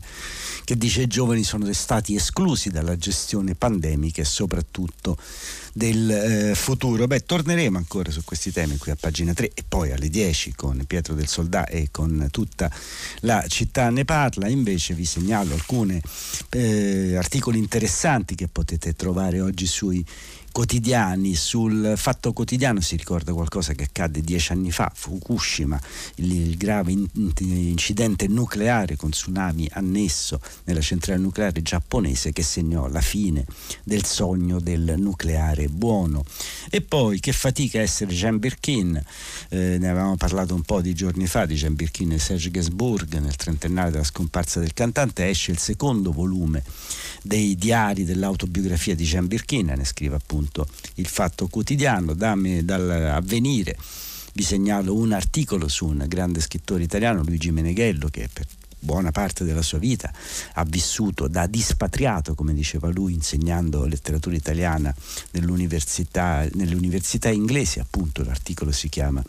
che 0.64 0.76
dice 0.76 1.00
i 1.00 1.06
giovani 1.06 1.42
sono 1.42 1.72
stati 1.72 2.14
esclusi 2.14 2.68
dalla 2.68 2.96
gestione 2.98 3.54
pandemica 3.54 4.20
e 4.20 4.26
soprattutto 4.26 5.16
del 5.72 6.10
eh, 6.10 6.54
futuro. 6.54 7.06
Beh, 7.06 7.24
torneremo 7.24 7.78
ancora 7.78 8.10
su 8.10 8.22
questi 8.24 8.52
temi 8.52 8.76
qui 8.76 8.90
a 8.90 8.96
pagina 8.96 9.32
3 9.32 9.50
e 9.54 9.64
poi 9.66 9.92
alle 9.92 10.08
10 10.08 10.54
con 10.54 10.84
Pietro 10.86 11.14
del 11.14 11.28
Soldà 11.28 11.66
e 11.66 11.88
con 11.90 12.28
tutta 12.30 12.70
la 13.20 13.44
città 13.48 13.90
ne 13.90 14.04
parla. 14.04 14.48
Invece 14.48 14.94
vi 14.94 15.04
segnalo 15.04 15.54
alcuni 15.54 16.00
eh, 16.50 17.16
articoli 17.16 17.58
interessanti 17.58 18.34
che 18.34 18.48
potete 18.48 18.94
trovare 18.94 19.40
oggi 19.40 19.66
sui 19.66 20.04
quotidiani, 20.52 21.34
sul 21.34 21.94
Fatto 21.96 22.32
Quotidiano 22.32 22.80
si 22.80 22.96
ricorda 22.96 23.32
qualcosa 23.32 23.72
che 23.74 23.84
accadde 23.84 24.20
dieci 24.20 24.52
anni 24.52 24.70
fa, 24.70 24.90
Fukushima, 24.92 25.80
il, 26.16 26.32
il 26.32 26.56
grave 26.56 26.92
in, 26.92 27.08
incidente 27.36 28.26
nucleare 28.26 28.96
con 28.96 29.10
tsunami 29.10 29.68
annesso 29.72 30.40
nella 30.64 30.80
centrale 30.80 31.20
nucleare 31.20 31.62
giapponese 31.62 32.32
che 32.32 32.42
segnò 32.42 32.88
la 32.88 33.00
fine 33.00 33.44
del 33.84 34.04
sogno 34.04 34.58
del 34.60 34.94
nucleare 34.98 35.68
buono. 35.68 36.24
E 36.70 36.80
poi 36.80 37.20
che 37.20 37.32
fatica 37.32 37.80
essere 37.80 38.12
Jean 38.12 38.38
Birkin, 38.38 39.02
eh, 39.50 39.76
ne 39.78 39.88
avevamo 39.88 40.16
parlato 40.16 40.54
un 40.54 40.62
po' 40.62 40.80
di 40.80 40.94
giorni 40.94 41.26
fa 41.26 41.46
di 41.46 41.54
Jean 41.54 41.74
Birkin 41.74 42.12
e 42.12 42.18
Serge 42.18 42.50
Gainsbourg 42.50 43.18
nel 43.18 43.36
trentennale 43.36 43.90
della 43.90 44.04
scomparsa 44.04 44.60
del 44.60 44.74
cantante, 44.74 45.28
esce 45.28 45.52
il 45.52 45.58
secondo 45.58 46.12
volume 46.12 46.62
dei 47.22 47.54
diari 47.56 48.04
dell'autobiografia 48.04 48.94
di 48.94 49.04
Jean 49.04 49.26
Birkin, 49.26 49.74
ne 49.76 49.84
scrive 49.84 50.16
appunto 50.16 50.38
il 50.94 51.06
Fatto 51.06 51.48
Quotidiano, 51.48 52.14
dall'avvenire 52.14 53.76
vi 54.32 54.42
segnalo 54.42 54.94
un 54.94 55.12
articolo 55.12 55.66
su 55.68 55.86
un 55.86 56.04
grande 56.06 56.40
scrittore 56.40 56.84
italiano, 56.84 57.22
Luigi 57.22 57.50
Meneghello, 57.50 58.08
che 58.08 58.28
per 58.32 58.46
buona 58.82 59.10
parte 59.10 59.44
della 59.44 59.60
sua 59.60 59.78
vita 59.78 60.10
ha 60.54 60.64
vissuto 60.64 61.28
da 61.28 61.46
dispatriato, 61.46 62.34
come 62.34 62.54
diceva 62.54 62.88
lui, 62.88 63.12
insegnando 63.12 63.84
letteratura 63.84 64.34
italiana 64.34 64.94
nell'università, 65.32 66.46
nelle 66.54 66.74
università 66.74 67.28
inglesi, 67.28 67.78
appunto 67.78 68.24
l'articolo 68.24 68.72
si 68.72 68.88
chiama 68.88 69.22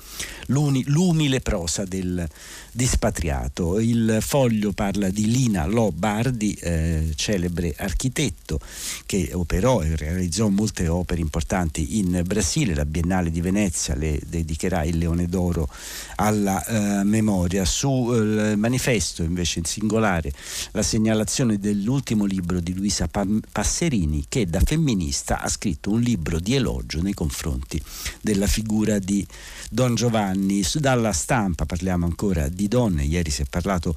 L'umile 0.48 1.42
prosa 1.42 1.84
del 1.84 2.28
dispatriato. 2.72 3.80
Il 3.80 4.18
foglio 4.22 4.72
parla 4.72 5.10
di 5.10 5.30
Lina 5.30 5.66
Lobardi, 5.66 6.54
eh, 6.54 7.12
celebre 7.16 7.74
architetto 7.78 8.60
che 9.06 9.32
operò 9.34 9.82
e 9.82 9.96
realizzò 9.96 10.48
molte 10.48 10.88
opere 10.88 11.22
importanti 11.22 12.00
in 12.00 12.22
Brasile. 12.26 12.74
La 12.74 12.86
Biennale 12.86 13.32
di 13.32 13.42
Venezia 13.42 13.96
le 13.96 14.20
dedicherà 14.26 14.84
il 14.84 14.98
Leone 14.98 15.28
d'Oro 15.28 15.68
alla 16.16 16.64
eh, 16.64 17.04
memoria. 17.04 17.66
Sul 17.66 18.54
manifesto 18.58 19.24
invece 19.24 19.60
in 19.60 19.66
singolare 19.66 20.32
la 20.72 20.84
segnalazione 20.84 21.60
dell'ultimo 21.60 22.26
libro 22.26 22.60
di 22.60 22.74
Luisa 22.74 23.10
Passerini 23.52 24.26
che 24.30 24.48
da 24.48 24.60
femminista 24.60 25.42
ha 25.42 25.50
scritto 25.50 25.92
un 25.92 26.00
libro 26.00 26.40
di 26.40 26.56
elogio 26.56 27.02
nei 27.02 27.14
confronti 27.14 27.82
della 28.22 28.48
figura 28.48 29.00
di 29.00 29.26
Don 29.70 29.96
Giovanni. 29.96 30.64
Dalla 30.74 31.12
stampa 31.12 31.66
parliamo 31.66 32.06
ancora 32.06 32.48
di 32.62 32.68
donne, 32.68 33.04
ieri 33.04 33.32
si 33.32 33.42
è 33.42 33.46
parlato 33.50 33.96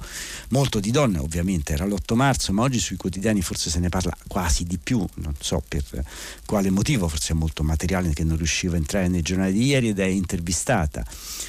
molto 0.49 0.79
di 0.79 0.91
donne, 0.91 1.19
ovviamente 1.19 1.73
era 1.73 1.85
l'8 1.85 2.15
marzo, 2.15 2.51
ma 2.51 2.63
oggi 2.63 2.79
sui 2.79 2.97
quotidiani 2.97 3.41
forse 3.41 3.69
se 3.69 3.79
ne 3.79 3.89
parla 3.89 4.15
quasi 4.27 4.63
di 4.65 4.77
più, 4.77 5.05
non 5.15 5.33
so 5.39 5.63
per 5.67 5.83
quale 6.45 6.69
motivo, 6.69 7.07
forse 7.07 7.33
è 7.33 7.35
molto 7.35 7.63
materiale 7.63 8.13
che 8.13 8.23
non 8.23 8.37
riusciva 8.37 8.75
a 8.75 8.77
entrare 8.77 9.07
nei 9.07 9.21
giornali 9.21 9.53
di 9.53 9.65
ieri 9.65 9.89
ed 9.89 9.99
è 9.99 10.05
intervistata 10.05 11.05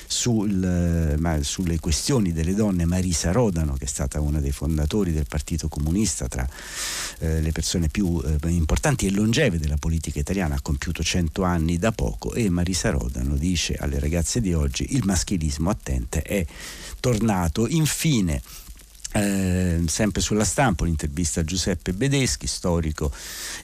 sul, 0.07 1.15
ma, 1.19 1.43
sulle 1.43 1.81
questioni 1.81 2.33
delle 2.33 2.55
donne 2.55 2.85
Marisa 2.85 3.33
Rodano, 3.33 3.75
che 3.75 3.85
è 3.85 3.89
stata 3.89 4.21
una 4.21 4.41
dei 4.41 4.53
fondatori 4.53 5.13
del 5.13 5.27
Partito 5.27 5.69
Comunista, 5.69 6.29
tra 6.29 6.49
eh, 7.19 7.41
le 7.41 7.53
persone 7.53 7.89
più 7.89 8.23
eh, 8.25 8.49
importanti 8.49 9.07
e 9.07 9.11
longeve 9.11 9.59
della 9.59 9.77
politica 9.77 10.19
italiana, 10.19 10.57
ha 10.57 10.61
compiuto 10.61 11.03
100 11.03 11.43
anni 11.43 11.79
da 11.79 11.93
poco 11.93 12.35
e 12.35 12.49
Marisa 12.51 12.91
Rodano 12.91 13.37
dice 13.37 13.75
alle 13.75 13.99
ragazze 13.99 14.41
di 14.41 14.53
oggi 14.53 14.95
il 14.95 15.03
maschilismo 15.05 15.71
attente 15.71 16.23
è 16.23 16.45
tornato. 17.07 17.69
Infine, 17.69 18.43
eh, 19.17 19.83
sempre 19.87 20.21
sulla 20.21 20.45
stampa 20.45 20.85
un'intervista 20.85 21.41
a 21.41 21.45
Giuseppe 21.45 21.93
Bedeschi, 21.93 22.47
storico 22.47 23.11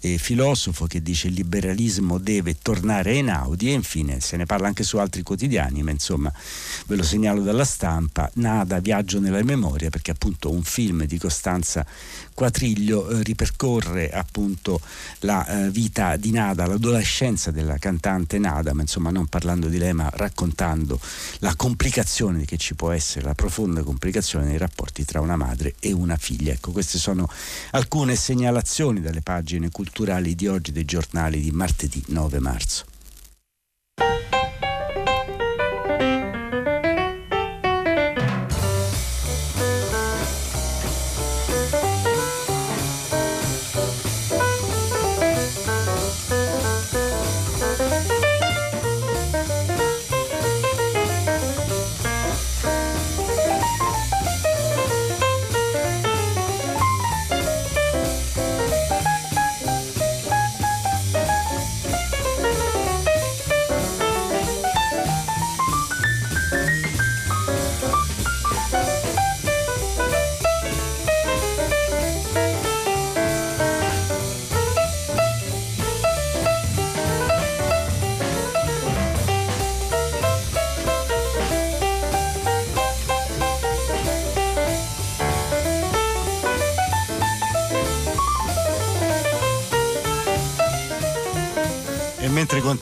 e 0.01 0.19
filosofo, 0.19 0.87
che 0.87 1.03
dice 1.03 1.29
il 1.29 1.35
liberalismo 1.35 2.19
deve 2.19 2.57
tornare 2.61 3.15
in 3.15 3.31
Audi 3.31 3.71
e 3.71 3.73
infine 3.73 4.21
se 4.21 4.37
ne 4.37 4.47
parla 4.47 4.69
anche 4.69 4.83
su 4.83 4.99
altri 4.99 5.23
quotidiani, 5.23 5.83
ma 5.83 5.91
insomma 5.91 6.33
ve 6.87 6.97
lo 6.97 7.03
segnalo 7.03 7.43
dalla 7.43 7.65
stampa, 7.65 8.31
Nada, 8.35 8.81
Viaggio 8.81 9.21
nella 9.21 9.43
memoria, 9.43 9.91
perché 9.91 10.11
appunto 10.11 10.51
un 10.51 10.63
film 10.63 11.05
di 11.05 11.19
Costanza 11.19 11.85
Quatriglio 12.35 13.09
eh, 13.09 13.23
ripercorre 13.23 14.11
appunto 14.11 14.81
la 15.21 15.47
eh, 15.47 15.71
vita 15.71 16.17
di 16.17 16.31
Nada, 16.31 16.67
l'adolescenza 16.67 17.51
della 17.51 17.77
cantante 17.79 18.39
Nada, 18.39 18.73
ma 18.73 18.83
insomma 18.83 19.11
non 19.11 19.27
parlando 19.27 19.69
di 19.69 19.79
lei, 19.79 19.93
ma 19.93 20.11
raccontando 20.13 20.99
la 21.39 21.55
complicazione 21.55 22.45
che 22.45 22.57
ci 22.57 22.75
può 22.75 22.91
essere, 22.91 23.27
la 23.27 23.35
profonda 23.35 23.83
complicazione 23.83 24.47
nei 24.47 24.59
rapporti 24.59 25.05
tra 25.05 25.21
una 25.21 25.37
madre 25.43 25.75
e 25.81 25.93
una 25.93 26.17
figlia. 26.17 26.53
Ecco, 26.53 26.71
queste 26.71 26.99
sono 26.99 27.29
alcune 27.73 28.15
segnalazioni 28.15 29.01
dalle 29.01 29.23
pagine 29.23 29.71
culturali 29.71 30.35
di 30.35 30.47
oggi 30.47 30.73
dei 30.73 30.85
giornali 30.85 31.41
di 31.41 31.51
martedì 31.51 32.03
9 32.09 32.39
marzo. 32.39 32.92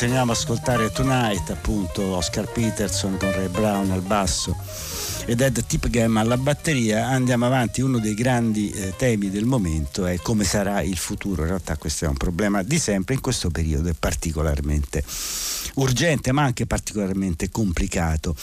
Continuiamo 0.00 0.32
a 0.32 0.34
ascoltare 0.34 0.90
Tonight, 0.90 1.50
appunto 1.50 2.02
Oscar 2.16 2.50
Peterson 2.50 3.18
con 3.18 3.30
Ray 3.32 3.48
Brown 3.48 3.90
al 3.90 4.00
basso 4.00 4.56
ed 5.26 5.42
Ed 5.42 5.62
Tipgam 5.66 6.16
alla 6.16 6.38
batteria, 6.38 7.06
andiamo 7.08 7.44
avanti, 7.44 7.82
uno 7.82 7.98
dei 7.98 8.14
grandi 8.14 8.70
eh, 8.70 8.94
temi 8.96 9.28
del 9.28 9.44
momento 9.44 10.06
è 10.06 10.16
come 10.16 10.44
sarà 10.44 10.80
il 10.80 10.96
futuro, 10.96 11.42
in 11.42 11.48
realtà 11.48 11.76
questo 11.76 12.06
è 12.06 12.08
un 12.08 12.16
problema 12.16 12.62
di 12.62 12.78
sempre, 12.78 13.12
in 13.12 13.20
questo 13.20 13.50
periodo 13.50 13.90
è 13.90 13.94
particolarmente 13.98 15.04
urgente 15.74 16.32
ma 16.32 16.42
anche 16.42 16.66
particolarmente 16.66 17.50
complicato. 17.50 18.34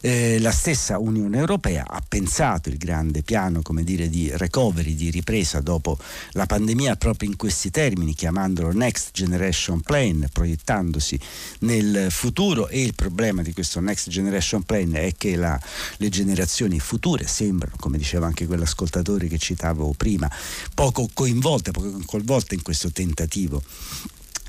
Eh, 0.00 0.38
la 0.40 0.50
stessa 0.50 0.98
Unione 0.98 1.38
Europea 1.38 1.84
ha 1.86 2.02
pensato 2.06 2.68
il 2.68 2.76
grande 2.76 3.22
piano 3.22 3.62
come 3.62 3.84
dire, 3.84 4.08
di 4.08 4.30
recovery, 4.34 4.94
di 4.94 5.10
ripresa 5.10 5.60
dopo 5.60 5.96
la 6.32 6.46
pandemia 6.46 6.96
proprio 6.96 7.28
in 7.28 7.36
questi 7.36 7.70
termini, 7.70 8.14
chiamandolo 8.14 8.72
Next 8.72 9.10
Generation 9.12 9.80
Plan, 9.80 10.26
proiettandosi 10.32 11.18
nel 11.60 12.08
futuro 12.10 12.68
e 12.68 12.82
il 12.82 12.94
problema 12.94 13.42
di 13.42 13.52
questo 13.52 13.80
Next 13.80 14.08
Generation 14.08 14.62
Plan 14.62 14.94
è 14.94 15.14
che 15.16 15.36
la, 15.36 15.58
le 15.98 16.08
generazioni 16.08 16.80
future 16.80 17.26
sembrano, 17.26 17.76
come 17.78 17.98
diceva 17.98 18.26
anche 18.26 18.46
quell'ascoltatore 18.46 19.28
che 19.28 19.38
citavo 19.38 19.94
prima, 19.96 20.30
poco 20.74 21.08
coinvolte, 21.12 21.70
poco 21.70 22.02
coinvolte 22.04 22.54
in 22.54 22.62
questo 22.62 22.90
tentativo 22.90 23.62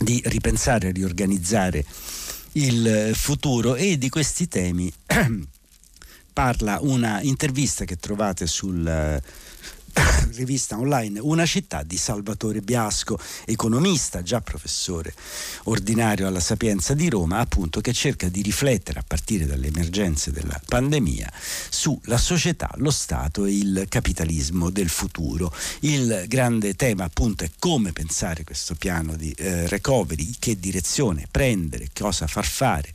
di 0.03 0.22
ripensare 0.25 0.91
riorganizzare 0.91 1.83
il 2.53 3.12
futuro. 3.13 3.75
E 3.75 3.98
di 3.98 4.10
questi 4.10 4.48
temi 4.48 4.91
parla 6.33 6.79
una 6.81 7.22
intervista 7.22 7.86
che 7.86 7.98
trovate 7.98 8.48
sul 8.48 9.22
rivista 10.35 10.77
online 10.77 11.19
Una 11.19 11.45
città 11.45 11.83
di 11.83 11.97
Salvatore 11.97 12.62
Biasco, 12.62 13.17
economista, 13.45 14.21
già 14.21 14.41
professore 14.41 15.13
ordinario 15.65 16.27
alla 16.27 16.39
Sapienza 16.39 16.93
di 16.93 17.09
Roma, 17.09 17.39
appunto 17.39 17.81
che 17.81 17.93
cerca 17.93 18.29
di 18.29 18.41
riflettere 18.41 19.00
a 19.00 19.03
partire 19.05 19.45
dalle 19.45 19.67
emergenze 19.67 20.31
della 20.31 20.59
pandemia 20.65 21.31
sulla 21.69 22.17
società, 22.17 22.69
lo 22.77 22.91
Stato 22.91 23.45
e 23.45 23.55
il 23.55 23.85
capitalismo 23.89 24.69
del 24.69 24.89
futuro. 24.89 25.53
Il 25.81 26.25
grande 26.27 26.75
tema 26.75 27.03
appunto 27.03 27.43
è 27.43 27.51
come 27.59 27.91
pensare 27.91 28.43
questo 28.43 28.75
piano 28.75 29.15
di 29.15 29.31
eh, 29.31 29.67
recovery, 29.67 30.35
che 30.39 30.59
direzione 30.59 31.27
prendere, 31.29 31.89
cosa 31.93 32.27
far 32.27 32.45
fare 32.45 32.91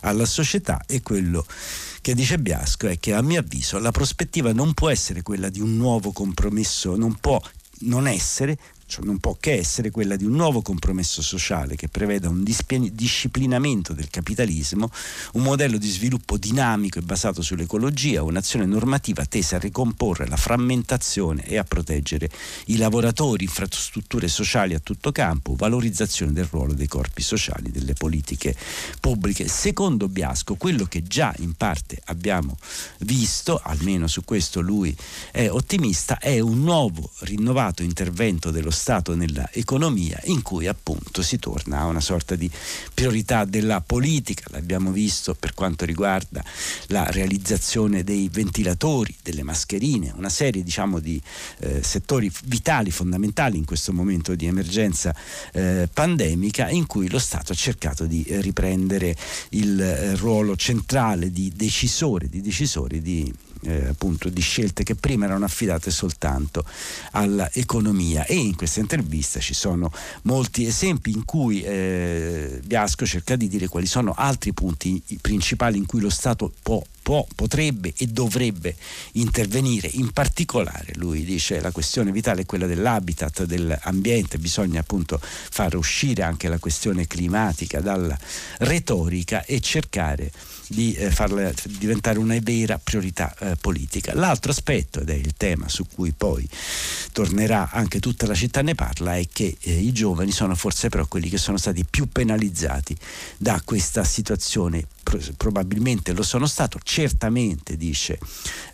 alla 0.00 0.26
società 0.26 0.82
e 0.86 1.02
quello 1.02 1.46
che 2.00 2.14
dice 2.14 2.38
Biasco 2.38 2.86
è 2.88 2.98
che 2.98 3.12
a 3.12 3.22
mio 3.22 3.40
avviso 3.40 3.78
la 3.78 3.90
prospettiva 3.90 4.52
non 4.52 4.74
può 4.74 4.88
essere 4.88 5.22
quella 5.22 5.48
di 5.48 5.60
un 5.60 5.76
nuovo 5.76 6.12
compromesso, 6.12 6.96
non 6.96 7.16
può 7.20 7.40
non 7.80 8.06
essere 8.06 8.58
cioè 8.88 9.04
non 9.04 9.18
può 9.18 9.36
che 9.38 9.52
essere 9.52 9.90
quella 9.90 10.16
di 10.16 10.24
un 10.24 10.32
nuovo 10.32 10.62
compromesso 10.62 11.20
sociale 11.20 11.76
che 11.76 11.88
preveda 11.88 12.30
un 12.30 12.42
disciplinamento 12.42 13.92
del 13.92 14.08
capitalismo, 14.08 14.90
un 15.34 15.42
modello 15.42 15.76
di 15.76 15.88
sviluppo 15.88 16.38
dinamico 16.38 16.98
e 16.98 17.02
basato 17.02 17.42
sull'ecologia, 17.42 18.22
un'azione 18.22 18.64
normativa 18.64 19.26
tesa 19.26 19.56
a 19.56 19.58
ricomporre 19.58 20.26
la 20.26 20.38
frammentazione 20.38 21.44
e 21.44 21.58
a 21.58 21.64
proteggere 21.64 22.30
i 22.66 22.78
lavoratori, 22.78 23.44
infrastrutture 23.44 24.26
sociali 24.26 24.72
a 24.72 24.80
tutto 24.80 25.12
campo, 25.12 25.54
valorizzazione 25.54 26.32
del 26.32 26.48
ruolo 26.50 26.72
dei 26.72 26.88
corpi 26.88 27.20
sociali, 27.22 27.70
delle 27.70 27.92
politiche 27.92 28.56
pubbliche. 29.00 29.48
Secondo 29.48 30.08
Biasco, 30.08 30.54
quello 30.54 30.86
che 30.86 31.02
già 31.02 31.34
in 31.40 31.52
parte 31.52 32.00
abbiamo 32.06 32.56
visto, 33.00 33.60
almeno 33.62 34.06
su 34.06 34.24
questo 34.24 34.62
lui 34.62 34.96
è 35.30 35.50
ottimista, 35.50 36.18
è 36.18 36.40
un 36.40 36.62
nuovo 36.62 37.10
rinnovato 37.20 37.82
intervento 37.82 38.50
dello 38.50 38.70
Stato 38.78 39.16
nell'economia 39.16 40.20
in 40.26 40.40
cui 40.42 40.68
appunto 40.68 41.20
si 41.20 41.38
torna 41.38 41.80
a 41.80 41.86
una 41.86 42.00
sorta 42.00 42.36
di 42.36 42.48
priorità 42.94 43.44
della 43.44 43.80
politica, 43.80 44.44
l'abbiamo 44.52 44.92
visto 44.92 45.34
per 45.34 45.52
quanto 45.52 45.84
riguarda 45.84 46.44
la 46.86 47.10
realizzazione 47.10 48.04
dei 48.04 48.28
ventilatori, 48.30 49.14
delle 49.20 49.42
mascherine, 49.42 50.12
una 50.14 50.28
serie 50.28 50.62
diciamo 50.62 51.00
di 51.00 51.20
eh, 51.58 51.82
settori 51.82 52.30
vitali, 52.44 52.92
fondamentali 52.92 53.58
in 53.58 53.64
questo 53.64 53.92
momento 53.92 54.36
di 54.36 54.46
emergenza 54.46 55.14
eh, 55.52 55.88
pandemica 55.92 56.70
in 56.70 56.86
cui 56.86 57.10
lo 57.10 57.18
Stato 57.18 57.50
ha 57.50 57.56
cercato 57.56 58.06
di 58.06 58.24
riprendere 58.28 59.16
il 59.50 59.80
eh, 59.80 60.14
ruolo 60.14 60.54
centrale 60.56 61.32
di 61.32 61.52
decisore, 61.54 62.28
di 62.28 62.40
decisori 62.40 63.02
di 63.02 63.34
eh, 63.62 63.88
appunto 63.88 64.28
di 64.28 64.40
scelte 64.40 64.82
che 64.82 64.94
prima 64.94 65.26
erano 65.26 65.44
affidate 65.44 65.90
soltanto 65.90 66.64
all'economia 67.12 68.24
e 68.24 68.34
in 68.34 68.56
questa 68.56 68.80
intervista 68.80 69.40
ci 69.40 69.54
sono 69.54 69.92
molti 70.22 70.66
esempi 70.66 71.10
in 71.10 71.24
cui 71.24 71.62
eh, 71.62 72.60
Biasco 72.64 73.06
cerca 73.06 73.36
di 73.36 73.48
dire 73.48 73.68
quali 73.68 73.86
sono 73.86 74.12
altri 74.16 74.52
punti 74.52 75.02
principali 75.20 75.78
in 75.78 75.86
cui 75.86 76.00
lo 76.00 76.10
Stato 76.10 76.52
può 76.62 76.82
potrebbe 77.34 77.94
e 77.96 78.06
dovrebbe 78.06 78.76
intervenire. 79.12 79.88
In 79.92 80.10
particolare, 80.12 80.92
lui 80.96 81.24
dice, 81.24 81.58
la 81.60 81.70
questione 81.70 82.12
vitale 82.12 82.42
è 82.42 82.46
quella 82.46 82.66
dell'habitat, 82.66 83.44
dell'ambiente, 83.44 84.38
bisogna 84.38 84.80
appunto 84.80 85.18
far 85.22 85.74
uscire 85.74 86.22
anche 86.22 86.48
la 86.48 86.58
questione 86.58 87.06
climatica 87.06 87.80
dalla 87.80 88.18
retorica 88.58 89.44
e 89.44 89.60
cercare 89.60 90.30
di 90.68 90.92
eh, 90.94 91.10
farla 91.10 91.52
diventare 91.64 92.18
una 92.18 92.38
vera 92.40 92.78
priorità 92.78 93.34
eh, 93.38 93.56
politica. 93.60 94.14
L'altro 94.14 94.52
aspetto, 94.52 95.00
ed 95.00 95.10
è 95.10 95.14
il 95.14 95.34
tema 95.36 95.68
su 95.68 95.86
cui 95.86 96.12
poi 96.12 96.48
tornerà 97.12 97.70
anche 97.70 98.00
tutta 98.00 98.26
la 98.26 98.34
città 98.34 98.62
ne 98.62 98.74
parla, 98.74 99.16
è 99.16 99.26
che 99.32 99.56
eh, 99.60 99.72
i 99.72 99.92
giovani 99.92 100.30
sono 100.30 100.54
forse 100.54 100.88
però 100.88 101.06
quelli 101.06 101.28
che 101.28 101.38
sono 101.38 101.56
stati 101.56 101.84
più 101.88 102.08
penalizzati 102.08 102.96
da 103.36 103.60
questa 103.64 104.04
situazione 104.04 104.86
probabilmente 105.38 106.12
lo 106.12 106.22
sono 106.22 106.46
stato, 106.46 106.78
certamente 106.82 107.78
dice 107.78 108.18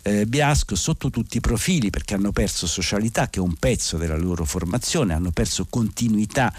eh, 0.01 0.25
Biasco 0.25 0.75
sotto 0.75 1.09
tutti 1.09 1.37
i 1.37 1.39
profili 1.39 1.89
perché 1.89 2.13
hanno 2.13 2.33
perso 2.33 2.67
socialità 2.67 3.29
che 3.29 3.39
è 3.39 3.41
un 3.41 3.55
pezzo 3.55 3.95
della 3.95 4.17
loro 4.17 4.43
formazione, 4.43 5.13
hanno 5.13 5.31
perso 5.31 5.65
continuità 5.69 6.53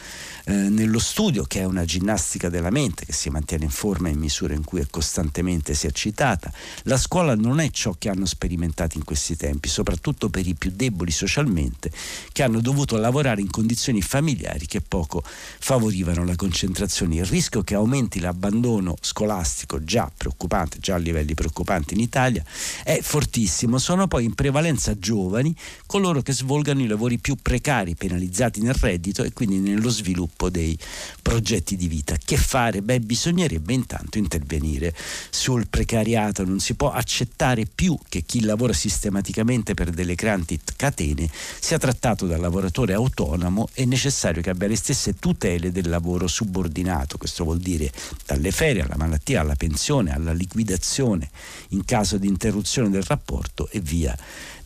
eh, 0.44 0.52
nello 0.52 0.98
studio 0.98 1.44
che 1.44 1.60
è 1.60 1.64
una 1.64 1.84
ginnastica 1.84 2.48
della 2.48 2.70
mente 2.70 3.04
che 3.04 3.12
si 3.12 3.28
mantiene 3.28 3.64
in 3.64 3.70
forma 3.70 4.08
in 4.08 4.18
misura 4.18 4.54
in 4.54 4.64
cui 4.64 4.80
è 4.80 4.86
costantemente 4.88 5.25
esercitata. 5.72 6.52
La 6.84 6.96
scuola 6.96 7.34
non 7.34 7.60
è 7.60 7.70
ciò 7.70 7.94
che 7.98 8.08
hanno 8.08 8.26
sperimentato 8.26 8.96
in 8.96 9.04
questi 9.04 9.36
tempi, 9.36 9.68
soprattutto 9.68 10.28
per 10.28 10.46
i 10.46 10.54
più 10.54 10.72
deboli 10.74 11.10
socialmente 11.10 11.90
che 12.32 12.42
hanno 12.42 12.60
dovuto 12.60 12.96
lavorare 12.96 13.40
in 13.40 13.50
condizioni 13.50 14.02
familiari 14.02 14.66
che 14.66 14.80
poco 14.80 15.22
favorivano 15.24 16.24
la 16.24 16.36
concentrazione. 16.36 17.16
Il 17.16 17.24
rischio 17.24 17.62
che 17.62 17.74
aumenti 17.74 18.20
l'abbandono 18.20 18.96
scolastico 19.00 19.82
già 19.82 20.10
preoccupante, 20.14 20.78
già 20.80 20.94
a 20.94 20.98
livelli 20.98 21.34
preoccupante 21.34 21.94
in 21.94 22.00
Italia, 22.00 22.44
è 22.82 23.00
fortissimo. 23.00 23.78
Sono 23.78 24.06
poi 24.06 24.24
in 24.24 24.34
prevalenza 24.34 24.98
giovani 24.98 25.54
coloro 25.86 26.22
che 26.22 26.32
svolgano 26.32 26.82
i 26.82 26.86
lavori 26.86 27.18
più 27.18 27.36
precari, 27.40 27.94
penalizzati 27.94 28.60
nel 28.60 28.74
reddito 28.74 29.22
e 29.22 29.32
quindi 29.32 29.58
nello 29.58 29.88
sviluppo 29.88 30.50
dei 30.50 30.76
progetti 31.22 31.76
di 31.76 31.88
vita. 31.88 32.16
Che 32.22 32.36
fare? 32.36 32.82
Beh, 32.82 33.00
bisognerebbe 33.00 33.72
intanto 33.72 34.18
intervenire 34.18 34.94
sul 35.30 35.66
precariato. 35.68 36.44
Non 36.44 36.60
si 36.60 36.74
può 36.74 36.90
accettare 36.90 37.66
più 37.72 37.96
che 38.08 38.22
chi 38.22 38.42
lavora 38.42 38.72
sistematicamente 38.72 39.74
per 39.74 39.90
delle 39.90 40.14
grandi 40.14 40.58
catene 40.76 41.28
sia 41.60 41.78
trattato 41.78 42.26
da 42.26 42.36
lavoratore 42.36 42.94
autonomo. 42.94 43.68
È 43.72 43.84
necessario 43.84 44.42
che 44.42 44.50
abbia 44.50 44.68
le 44.68 44.76
stesse 44.76 45.14
tutele 45.18 45.72
del 45.72 45.88
lavoro 45.88 46.26
subordinato. 46.26 47.18
Questo 47.18 47.44
vuol 47.44 47.58
dire 47.58 47.90
dalle 48.24 48.50
ferie 48.50 48.82
alla 48.82 48.96
malattia, 48.96 49.40
alla 49.40 49.54
pensione, 49.54 50.12
alla 50.12 50.32
liquidazione 50.32 51.30
in 51.70 51.84
caso 51.84 52.18
di 52.18 52.26
interruzione 52.26 52.90
del 52.90 53.02
rapporto 53.02 53.68
e 53.70 53.80
via 53.80 54.16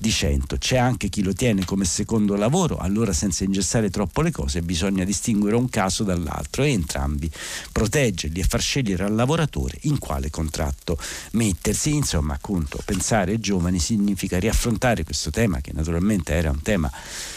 dicendo 0.00 0.56
c'è 0.56 0.78
anche 0.78 1.10
chi 1.10 1.22
lo 1.22 1.34
tiene 1.34 1.66
come 1.66 1.84
secondo 1.84 2.34
lavoro, 2.34 2.78
allora 2.78 3.12
senza 3.12 3.44
ingessare 3.44 3.90
troppo 3.90 4.22
le 4.22 4.30
cose 4.30 4.62
bisogna 4.62 5.04
distinguere 5.04 5.56
un 5.56 5.68
caso 5.68 6.04
dall'altro 6.04 6.62
e 6.62 6.70
entrambi 6.70 7.30
proteggerli 7.70 8.40
e 8.40 8.44
far 8.44 8.62
scegliere 8.62 9.04
al 9.04 9.14
lavoratore 9.14 9.76
in 9.82 9.98
quale 9.98 10.30
contratto 10.40 10.98
mettersi. 11.32 11.94
Insomma, 11.94 12.34
appunto, 12.34 12.80
pensare 12.84 13.32
ai 13.32 13.40
giovani 13.40 13.78
significa 13.78 14.38
riaffrontare 14.38 15.04
questo 15.04 15.30
tema 15.30 15.60
che 15.60 15.72
naturalmente 15.72 16.32
era 16.32 16.50
un 16.50 16.62
tema 16.62 16.90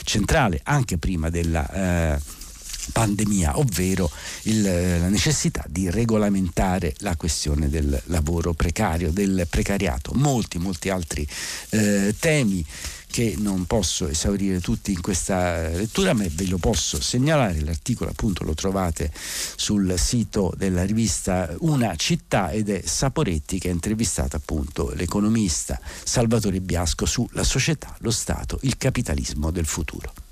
centrale 0.04 0.62
anche 0.64 0.98
prima 0.98 1.30
della... 1.30 2.14
Eh, 2.16 2.42
pandemia, 2.92 3.58
ovvero 3.60 4.12
il, 4.44 4.62
la 4.62 5.08
necessità 5.08 5.64
di 5.70 5.90
regolamentare 5.90 6.94
la 6.98 7.16
questione 7.16 7.70
del 7.70 7.98
lavoro 8.08 8.52
precario, 8.52 9.10
del 9.10 9.48
precariato. 9.50 10.12
Molti, 10.16 10.58
molti 10.58 10.90
altri 10.90 11.26
eh, 11.70 12.14
temi 12.20 12.66
che 13.14 13.36
non 13.38 13.66
posso 13.66 14.08
esaurire 14.08 14.60
tutti 14.60 14.92
in 14.92 15.00
questa 15.00 15.68
lettura, 15.68 16.14
ma 16.14 16.26
ve 16.32 16.48
lo 16.48 16.58
posso 16.58 17.00
segnalare. 17.00 17.62
L'articolo 17.62 18.10
appunto 18.10 18.44
lo 18.44 18.56
trovate 18.56 19.12
sul 19.14 19.94
sito 20.00 20.52
della 20.58 20.84
rivista 20.84 21.54
Una 21.60 21.96
città 21.96 22.50
ed 22.50 22.70
è 22.70 22.82
Saporetti 22.84 23.60
che 23.60 23.70
ha 23.70 23.72
intervistato 23.72 24.36
appunto 24.36 24.92
l'economista 24.96 25.80
Salvatore 26.04 26.60
Biasco 26.60 27.06
sulla 27.06 27.44
società, 27.44 27.96
lo 28.00 28.10
Stato, 28.10 28.58
il 28.64 28.78
capitalismo 28.78 29.52
del 29.52 29.68
futuro. 29.68 30.23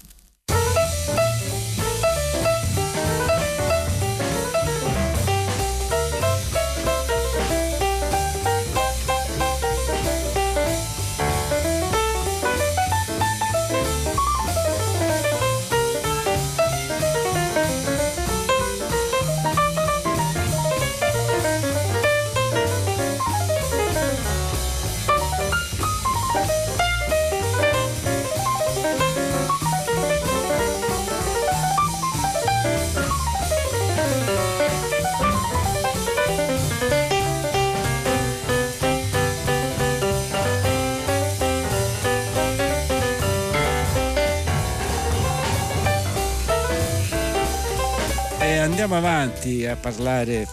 Andiamo 48.72 48.96
avanti 48.96 49.66
a 49.66 49.76
parlare 49.76 50.48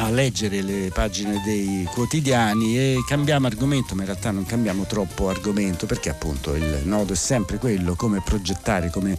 a 0.00 0.10
leggere 0.10 0.62
le 0.62 0.90
pagine 0.92 1.42
dei 1.44 1.88
quotidiani 1.92 2.78
e 2.78 2.96
cambiamo 3.06 3.46
argomento, 3.46 3.94
ma 3.94 4.02
in 4.02 4.06
realtà 4.08 4.30
non 4.30 4.46
cambiamo 4.46 4.84
troppo 4.84 5.28
argomento 5.28 5.86
perché 5.86 6.08
appunto 6.08 6.54
il 6.54 6.82
nodo 6.84 7.14
è 7.14 7.16
sempre 7.16 7.58
quello, 7.58 7.94
come 7.94 8.20
progettare, 8.20 8.90
come 8.90 9.18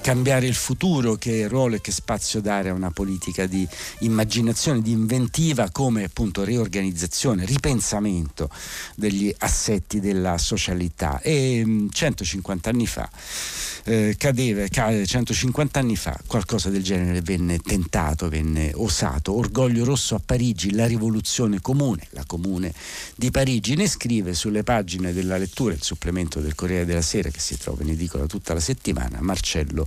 cambiare 0.00 0.46
il 0.46 0.54
futuro, 0.54 1.14
che 1.14 1.46
ruolo 1.48 1.76
e 1.76 1.80
che 1.80 1.92
spazio 1.92 2.40
dare 2.40 2.70
a 2.70 2.72
una 2.74 2.90
politica 2.90 3.46
di 3.46 3.66
immaginazione, 4.00 4.82
di 4.82 4.90
inventiva, 4.90 5.70
come 5.70 6.04
appunto 6.04 6.44
riorganizzazione, 6.44 7.44
ripensamento 7.44 8.50
degli 8.96 9.32
assetti 9.38 10.00
della 10.00 10.38
socialità. 10.38 11.20
E 11.20 11.86
150 11.90 12.70
anni 12.70 12.86
fa 12.86 13.08
eh, 13.84 14.16
cadeva, 14.18 14.66
cade 14.66 15.06
150 15.06 15.78
anni 15.78 15.96
fa, 15.96 16.18
qualcosa 16.26 16.68
del 16.70 16.82
genere 16.82 17.20
venne 17.22 17.58
tentato, 17.58 18.28
venne 18.28 18.72
osato. 18.74 19.36
Orgoglio 19.36 19.84
rosso 19.84 20.15
a 20.16 20.20
Parigi, 20.24 20.72
la 20.72 20.86
rivoluzione 20.86 21.60
comune, 21.60 22.06
la 22.10 22.24
comune 22.26 22.72
di 23.14 23.30
Parigi. 23.30 23.74
Ne 23.74 23.88
scrive 23.88 24.34
sulle 24.34 24.62
pagine 24.62 25.12
della 25.12 25.36
lettura, 25.36 25.74
il 25.74 25.82
supplemento 25.82 26.40
del 26.40 26.54
Corriere 26.54 26.84
della 26.84 27.02
Sera 27.02 27.30
che 27.30 27.40
si 27.40 27.56
trova 27.56 27.82
in 27.82 27.90
edicola 27.90 28.26
tutta 28.26 28.54
la 28.54 28.60
settimana, 28.60 29.18
Marcello 29.20 29.86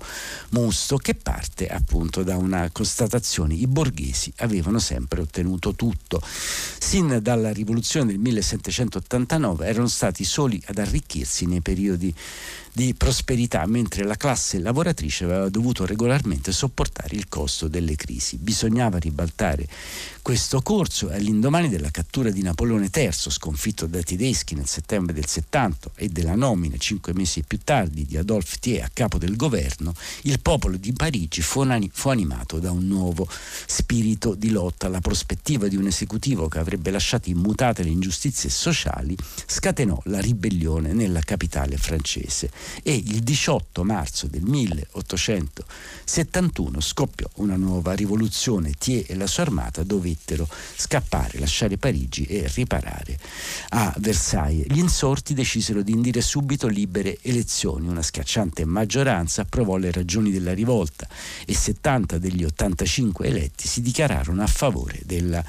Musto, 0.50 0.98
che 0.98 1.16
parte 1.16 1.68
appunto 1.68 2.24
da 2.24 2.38
una 2.38 2.70
constatazione. 2.72 3.54
I 3.54 3.68
borghesi 3.68 4.32
avevano 4.38 4.80
sempre 4.80 5.22
ottenuto 5.22 5.74
tutto. 5.76 6.22
Sin 6.22 7.20
dalla 7.22 7.52
rivoluzione 7.52 8.12
del 8.12 8.20
1789 8.20 9.68
erano 9.68 9.88
stati 9.88 10.24
soli 10.24 10.62
ad 10.66 10.78
arricchirsi 10.78 11.46
nei 11.46 11.62
periodi 11.62 12.14
di 12.72 12.94
prosperità, 12.94 13.66
mentre 13.66 14.04
la 14.04 14.16
classe 14.16 14.60
lavoratrice 14.60 15.26
aveva 15.26 15.50
dovuto 15.50 15.86
regolarmente 15.86 16.52
sopportare 16.52 17.16
il 17.16 17.28
costo 17.28 17.68
delle 17.68 17.96
crisi. 17.96 18.38
Bisognava 18.38 18.98
ribaltare 18.98 19.68
questo 20.22 20.62
corso 20.62 21.10
all'indomani 21.10 21.68
della 21.70 21.92
cattura 21.92 22.30
di 22.30 22.42
Napoleone 22.42 22.90
III, 22.94 23.12
sconfitto 23.12 23.86
da 23.86 24.02
tedeschi 24.02 24.56
nel 24.56 24.68
settembre 24.68 25.14
del 25.14 25.28
70 25.28 25.92
e 25.96 26.10
della 26.10 26.36
nomina 26.36 26.78
cinque 26.78 27.14
mesi 27.14 27.44
più 27.44 27.60
tardi 27.64 28.06
di 28.06 28.18
Adolphe 28.18 28.58
Thiers 28.60 28.86
a 28.86 28.90
capo 28.94 29.18
del 29.18 29.36
governo, 29.36 29.94
il 30.24 30.40
popolo 30.40 30.78
di 30.78 30.94
Parigi 30.94 31.42
fu, 31.42 31.62
animato 31.62 32.60
da 32.60 32.72
un 32.72 32.88
nuovo 32.88 33.28
spirito 33.66 34.36
di 34.36 34.50
lotta. 34.50 34.88
La 34.88 35.02
prospettiva 35.02 35.68
di 35.68 35.76
un 35.76 35.88
esecutivo 35.88 36.48
che 36.48 36.60
avrebbe 36.60 36.92
lasciato 36.92 37.30
immutate 37.30 37.84
le 37.84 37.90
ingiustizie 37.90 38.50
sociali 38.50 39.18
scatenò 39.46 40.00
la 40.06 40.20
ribellione 40.20 40.94
nella 40.94 41.22
capitale 41.22 41.78
francese 41.78 42.52
e 42.84 42.96
il 42.96 43.22
18 43.22 43.84
marzo 43.84 44.28
del 44.28 44.44
1871 44.44 46.80
scoppiò 46.80 47.28
una 47.36 47.56
nuova 47.56 47.94
rivoluzione. 47.94 48.74
Thiers 48.78 49.10
e 49.10 49.16
la 49.16 49.28
sua 49.28 49.44
armata 49.44 49.84
dovettero 50.10 50.48
scappare, 50.76 51.40
lasciare 51.40 51.78
Parigi 51.78 52.24
e 52.24 52.50
riparare 52.54 53.18
a 53.70 53.94
Versailles. 53.98 54.66
Gli 54.68 54.80
insorti 54.80 55.34
decisero 55.34 55.82
di 55.82 55.92
indire 55.92 56.22
subito 56.22 56.68
libere 56.68 57.18
elezioni. 57.22 57.88
Una 57.88 58.02
schiacciante 58.02 58.66
maggioranza 58.66 59.42
approvò 59.42 59.78
le 59.78 59.92
ragioni 59.92 60.32
della 60.32 60.54
rivolta 60.54 61.08
e 61.46 61.54
70 61.54 62.18
degli 62.18 62.44
85 62.44 63.28
eletti 63.28 63.68
si 63.68 63.82
dichiararono 63.82 64.42
a 64.42 64.48
favore 64.48 65.00
della 65.06 65.44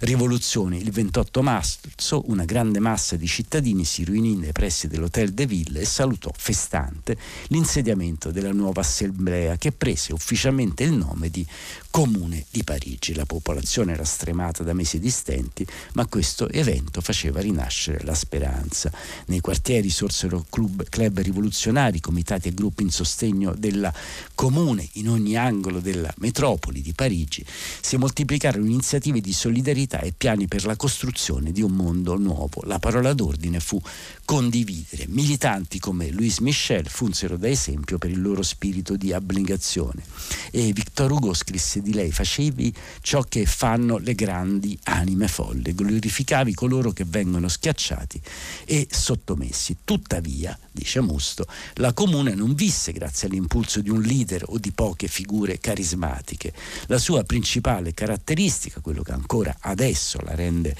rivoluzione. 0.00 0.76
Il 0.76 0.90
28 0.90 1.42
marzo 1.42 2.22
una 2.26 2.44
grande 2.44 2.78
massa 2.78 3.16
di 3.16 3.26
cittadini 3.26 3.84
si 3.84 4.04
riunì 4.04 4.36
nei 4.36 4.52
pressi 4.52 4.88
dell'Hotel 4.88 5.32
de 5.32 5.46
Ville 5.46 5.80
e 5.80 5.84
salutò 5.84 6.30
festante 6.36 7.16
l'insediamento 7.48 8.30
della 8.30 8.52
nuova 8.52 8.80
assemblea 8.80 9.56
che 9.56 9.72
prese 9.72 10.12
ufficialmente 10.12 10.84
il 10.84 10.92
nome 10.92 11.30
di 11.30 11.46
Comune 11.90 12.44
di 12.50 12.64
Parigi. 12.64 13.14
La 13.14 13.24
popolazione 13.24 13.92
era 13.92 14.03
stremata 14.04 14.62
da 14.62 14.72
mesi 14.74 14.98
di 14.98 15.10
stenti, 15.10 15.66
ma 15.94 16.06
questo 16.06 16.48
evento 16.48 17.00
faceva 17.00 17.40
rinascere 17.40 18.02
la 18.04 18.14
speranza. 18.14 18.90
Nei 19.26 19.40
quartieri 19.40 19.90
sorsero 19.90 20.44
club, 20.48 20.88
club 20.88 21.20
rivoluzionari, 21.20 22.00
comitati 22.00 22.48
e 22.48 22.54
gruppi 22.54 22.82
in 22.82 22.90
sostegno 22.90 23.54
della 23.56 23.92
comune 24.34 24.88
in 24.92 25.08
ogni 25.08 25.36
angolo 25.36 25.80
della 25.80 26.12
metropoli 26.18 26.82
di 26.82 26.92
Parigi. 26.92 27.44
Si 27.80 27.96
moltiplicarono 27.96 28.66
iniziative 28.66 29.20
di 29.20 29.32
solidarietà 29.32 30.00
e 30.00 30.12
piani 30.16 30.46
per 30.46 30.64
la 30.64 30.76
costruzione 30.76 31.52
di 31.52 31.62
un 31.62 31.72
mondo 31.72 32.16
nuovo. 32.16 32.62
La 32.64 32.78
parola 32.78 33.12
d'ordine 33.12 33.60
fu 33.60 33.80
condividere. 34.24 35.06
Militanti 35.08 35.78
come 35.78 36.10
Louis 36.10 36.38
Michel 36.38 36.88
funsero 36.88 37.36
da 37.36 37.48
esempio 37.48 37.98
per 37.98 38.10
il 38.10 38.20
loro 38.20 38.42
spirito 38.42 38.96
di 38.96 39.12
abnegazione 39.12 40.02
e 40.50 40.72
Victor 40.72 41.10
Hugo 41.10 41.34
scrisse 41.34 41.82
di 41.82 41.92
lei 41.92 42.10
facevi 42.10 42.72
ciò 43.00 43.22
che 43.22 43.46
fanno 43.46 43.93
le 43.98 44.14
grandi 44.14 44.78
anime 44.84 45.28
folle, 45.28 45.74
glorificavi 45.74 46.54
coloro 46.54 46.92
che 46.92 47.04
vengono 47.04 47.48
schiacciati 47.48 48.20
e 48.64 48.86
sottomessi. 48.90 49.78
Tuttavia, 49.84 50.58
dice 50.70 51.00
Musto, 51.00 51.46
la 51.74 51.92
comune 51.92 52.34
non 52.34 52.54
visse 52.54 52.92
grazie 52.92 53.28
all'impulso 53.28 53.80
di 53.80 53.90
un 53.90 54.00
leader 54.00 54.44
o 54.46 54.58
di 54.58 54.72
poche 54.72 55.08
figure 55.08 55.58
carismatiche. 55.58 56.52
La 56.86 56.98
sua 56.98 57.24
principale 57.24 57.94
caratteristica, 57.94 58.80
quello 58.80 59.02
che 59.02 59.12
ancora 59.12 59.56
adesso 59.60 60.18
la 60.22 60.34
rende 60.34 60.76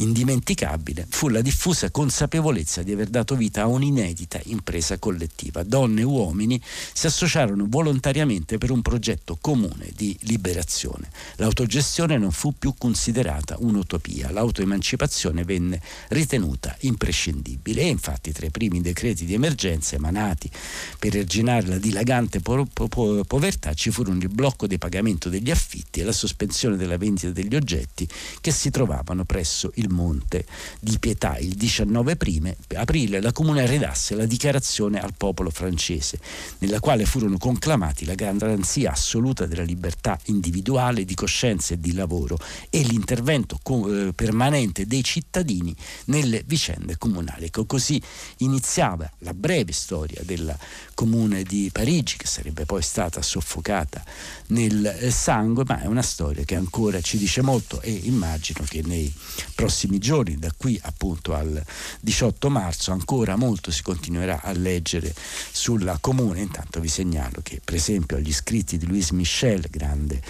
indimenticabile 0.00 1.06
fu 1.08 1.28
la 1.28 1.40
diffusa 1.40 1.90
consapevolezza 1.90 2.82
di 2.82 2.92
aver 2.92 3.08
dato 3.08 3.34
vita 3.36 3.62
a 3.62 3.66
un'inedita 3.66 4.40
impresa 4.44 4.98
collettiva. 4.98 5.62
Donne 5.62 6.00
e 6.00 6.04
uomini 6.04 6.60
si 6.92 7.06
associarono 7.06 7.66
volontariamente 7.68 8.58
per 8.58 8.70
un 8.70 8.82
progetto 8.82 9.38
comune 9.40 9.90
di 9.94 10.16
liberazione. 10.22 11.10
L'autogestione 11.36 12.18
non 12.18 12.32
fu 12.32 12.54
più 12.58 12.74
considerata 12.76 13.56
un'utopia, 13.58 14.30
l'autoemancipazione 14.30 15.44
venne 15.44 15.80
ritenuta 16.08 16.74
imprescindibile 16.80 17.82
e 17.82 17.88
infatti 17.88 18.32
tra 18.32 18.46
i 18.46 18.50
primi 18.50 18.80
decreti 18.80 19.24
di 19.24 19.34
emergenza 19.34 19.96
emanati 19.96 20.50
per 20.98 21.14
arginare 21.16 21.66
la 21.66 21.78
dilagante 21.78 22.40
po- 22.40 22.66
po- 22.72 23.22
povertà 23.26 23.74
ci 23.74 23.90
furono 23.90 24.18
il 24.18 24.28
blocco 24.28 24.66
dei 24.66 24.78
pagamenti 24.78 25.28
degli 25.28 25.50
affitti 25.50 26.00
e 26.00 26.04
la 26.04 26.12
sospensione 26.12 26.76
della 26.76 26.96
vendita 26.96 27.30
degli 27.30 27.54
oggetti 27.54 28.08
che 28.40 28.50
si 28.50 28.70
trovavano 28.70 29.24
presso 29.24 29.70
il 29.74 29.89
Monte 29.90 30.46
di 30.80 30.98
Pietà. 30.98 31.36
Il 31.38 31.54
19 31.54 32.16
prime, 32.16 32.56
aprile 32.74 33.20
la 33.20 33.32
Comune 33.32 33.66
redasse 33.66 34.14
la 34.14 34.26
dichiarazione 34.26 35.00
al 35.00 35.14
popolo 35.16 35.50
francese, 35.50 36.18
nella 36.58 36.80
quale 36.80 37.04
furono 37.04 37.38
conclamati 37.38 38.04
la 38.04 38.14
garanzia 38.14 38.92
assoluta 38.92 39.46
della 39.46 39.62
libertà 39.62 40.18
individuale, 40.26 41.04
di 41.04 41.14
coscienza 41.14 41.74
e 41.74 41.80
di 41.80 41.92
lavoro 41.92 42.38
e 42.70 42.82
l'intervento 42.82 43.58
eh, 43.88 44.12
permanente 44.14 44.86
dei 44.86 45.04
cittadini 45.04 45.74
nelle 46.06 46.42
vicende 46.46 46.96
comunali. 46.96 47.46
Ecco, 47.46 47.66
così 47.66 48.00
iniziava 48.38 49.10
la 49.18 49.34
breve 49.34 49.72
storia 49.72 50.22
della 50.24 50.56
Comune 50.94 51.42
di 51.42 51.70
Parigi, 51.72 52.16
che 52.16 52.26
sarebbe 52.26 52.64
poi 52.64 52.82
stata 52.82 53.22
soffocata 53.22 54.02
nel 54.48 54.84
eh, 54.84 55.10
sangue, 55.10 55.64
ma 55.66 55.80
è 55.80 55.86
una 55.86 56.02
storia 56.02 56.44
che 56.44 56.54
ancora 56.54 57.00
ci 57.00 57.18
dice 57.18 57.42
molto 57.42 57.80
e 57.80 57.90
immagino 57.90 58.64
che 58.68 58.82
nei 58.84 59.12
prossimi 59.54 59.79
giorni, 59.98 60.36
da 60.36 60.52
qui 60.56 60.78
appunto 60.82 61.34
al 61.34 61.62
18 62.00 62.50
marzo, 62.50 62.92
ancora 62.92 63.36
molto 63.36 63.70
si 63.70 63.82
continuerà 63.82 64.40
a 64.42 64.52
leggere 64.52 65.14
sulla 65.52 65.98
comune. 66.00 66.40
Intanto 66.40 66.80
vi 66.80 66.88
segnalo 66.88 67.40
che 67.42 67.60
per 67.64 67.74
esempio 67.74 68.16
agli 68.16 68.32
scritti 68.32 68.78
di 68.78 68.86
Louise 68.86 69.14
Michel, 69.14 69.66
grande 69.70 70.20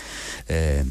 eh, 0.47 0.85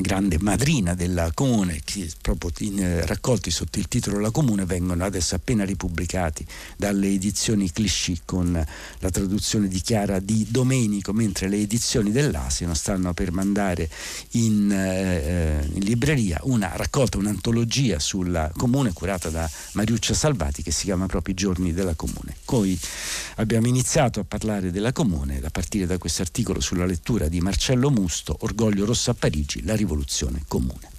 grande 0.00 0.38
madrina 0.40 0.94
della 0.94 1.30
comune, 1.32 1.80
che 1.84 2.10
proprio 2.20 2.50
in, 2.58 2.78
eh, 2.80 3.06
raccolti 3.06 3.50
sotto 3.50 3.78
il 3.78 3.88
titolo 3.88 4.18
La 4.18 4.30
comune, 4.30 4.64
vengono 4.64 5.04
adesso 5.04 5.34
appena 5.34 5.64
ripubblicati 5.64 6.46
dalle 6.76 7.08
edizioni 7.08 7.70
Clichy 7.70 8.20
con 8.24 8.52
la 8.98 9.10
traduzione 9.10 9.68
di 9.68 9.80
Chiara 9.80 10.18
Di 10.18 10.46
Domenico, 10.50 11.12
mentre 11.12 11.48
le 11.48 11.58
edizioni 11.58 12.10
dell'Asino 12.10 12.74
stanno 12.74 13.14
per 13.14 13.32
mandare 13.32 13.88
in, 14.32 14.70
eh, 14.70 15.68
in 15.72 15.84
libreria 15.84 16.40
una 16.42 16.72
raccolta, 16.74 17.18
un'antologia 17.18 17.98
sulla 17.98 18.50
comune 18.56 18.92
curata 18.92 19.30
da 19.30 19.48
Mariuccia 19.72 20.14
Salvati 20.14 20.62
che 20.62 20.70
si 20.70 20.84
chiama 20.84 21.06
proprio 21.06 21.34
I 21.34 21.36
giorni 21.36 21.72
della 21.72 21.94
comune. 21.94 22.34
Poi 22.44 22.78
abbiamo 23.36 23.66
iniziato 23.66 24.20
a 24.20 24.24
parlare 24.24 24.70
della 24.70 24.92
comune 24.92 25.40
a 25.42 25.50
partire 25.50 25.86
da 25.86 25.98
questo 25.98 26.22
articolo 26.22 26.60
sulla 26.60 26.86
lettura 26.86 27.28
di 27.28 27.40
Marcello 27.40 27.90
Musto, 27.90 28.36
Orgoglio 28.40 28.84
Rosso 28.84 29.10
a 29.10 29.14
Parigi, 29.14 29.62
la 29.64 29.75
rivoluzione 29.76 30.42
comune. 30.48 30.95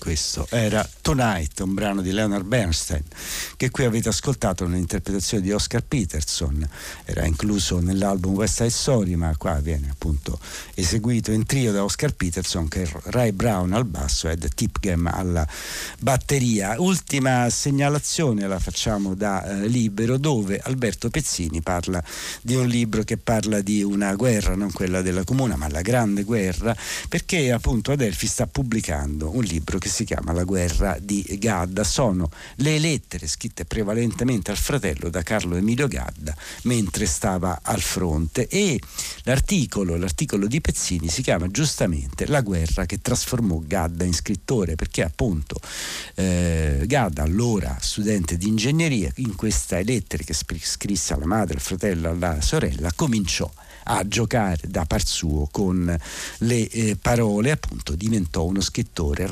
Questo 0.00 0.46
era 0.48 0.88
Tonight, 1.02 1.60
un 1.60 1.74
brano 1.74 2.00
di 2.00 2.10
Leonard 2.10 2.46
Bernstein, 2.46 3.04
che 3.56 3.70
qui 3.70 3.84
avete 3.84 4.08
ascoltato 4.08 4.66
nell'interpretazione 4.66 5.42
di 5.42 5.52
Oscar 5.52 5.82
Peterson, 5.82 6.66
era 7.04 7.26
incluso 7.26 7.80
nell'album 7.80 8.34
West 8.34 8.56
Side 8.56 8.70
Story, 8.70 9.14
ma 9.14 9.36
qua 9.36 9.60
viene 9.60 9.90
appunto 9.90 10.40
eseguito 10.74 11.32
in 11.32 11.44
trio 11.44 11.70
da 11.70 11.84
Oscar 11.84 12.14
Peterson, 12.14 12.66
che 12.66 12.84
è 12.84 12.90
Ray 13.04 13.32
Brown 13.32 13.74
al 13.74 13.84
basso 13.84 14.28
ed 14.30 14.48
Tipgam 14.54 15.06
alla 15.06 15.46
batteria. 15.98 16.80
Ultima 16.80 17.50
segnalazione 17.50 18.48
la 18.48 18.58
facciamo 18.58 19.14
da 19.14 19.44
eh, 19.44 19.68
Libero, 19.68 20.16
dove 20.16 20.58
Alberto 20.64 21.10
Pezzini 21.10 21.60
parla 21.60 22.02
di 22.40 22.54
un 22.54 22.66
libro 22.66 23.02
che 23.02 23.18
parla 23.18 23.60
di 23.60 23.82
una 23.82 24.14
guerra, 24.14 24.54
non 24.54 24.72
quella 24.72 25.02
della 25.02 25.24
comuna, 25.24 25.56
ma 25.56 25.68
la 25.68 25.82
grande 25.82 26.22
guerra, 26.22 26.74
perché 27.06 27.52
appunto 27.52 27.92
Adelphi 27.92 28.26
sta 28.26 28.46
pubblicando 28.46 29.36
un 29.36 29.42
libro 29.42 29.76
che 29.76 29.88
si 29.90 30.04
chiama 30.04 30.32
La 30.32 30.44
guerra 30.44 30.96
di 31.00 31.24
Gadda. 31.38 31.84
Sono 31.84 32.30
le 32.56 32.78
lettere 32.78 33.26
scritte 33.26 33.64
prevalentemente 33.64 34.50
al 34.50 34.56
fratello 34.56 35.10
da 35.10 35.22
Carlo 35.22 35.56
Emilio 35.56 35.88
Gadda 35.88 36.34
mentre 36.62 37.06
stava 37.06 37.60
al 37.62 37.80
fronte 37.80 38.48
e 38.48 38.80
l'articolo, 39.24 39.96
l'articolo 39.96 40.46
di 40.46 40.60
Pezzini 40.60 41.08
si 41.08 41.22
chiama 41.22 41.48
giustamente 41.48 42.26
La 42.26 42.40
guerra 42.40 42.86
che 42.86 43.00
trasformò 43.00 43.60
Gadda 43.64 44.04
in 44.04 44.14
scrittore 44.14 44.76
perché 44.76 45.02
appunto 45.02 45.60
eh, 46.14 46.84
Gadda, 46.86 47.22
allora 47.22 47.76
studente 47.80 48.36
di 48.36 48.48
ingegneria, 48.48 49.10
in 49.16 49.34
queste 49.34 49.82
lettere 49.82 50.24
che 50.24 50.34
scrisse 50.34 51.14
alla 51.14 51.26
madre, 51.26 51.54
al 51.54 51.60
fratello, 51.60 52.10
alla 52.10 52.40
sorella, 52.40 52.92
cominciò 52.94 53.50
a 53.84 54.06
giocare 54.06 54.68
da 54.68 54.84
par 54.84 55.04
suo 55.04 55.48
con 55.50 55.96
le 56.38 56.68
eh, 56.68 56.96
parole, 57.00 57.50
appunto 57.50 57.94
diventò 57.94 58.44
uno 58.44 58.60
scrittore 58.60 59.26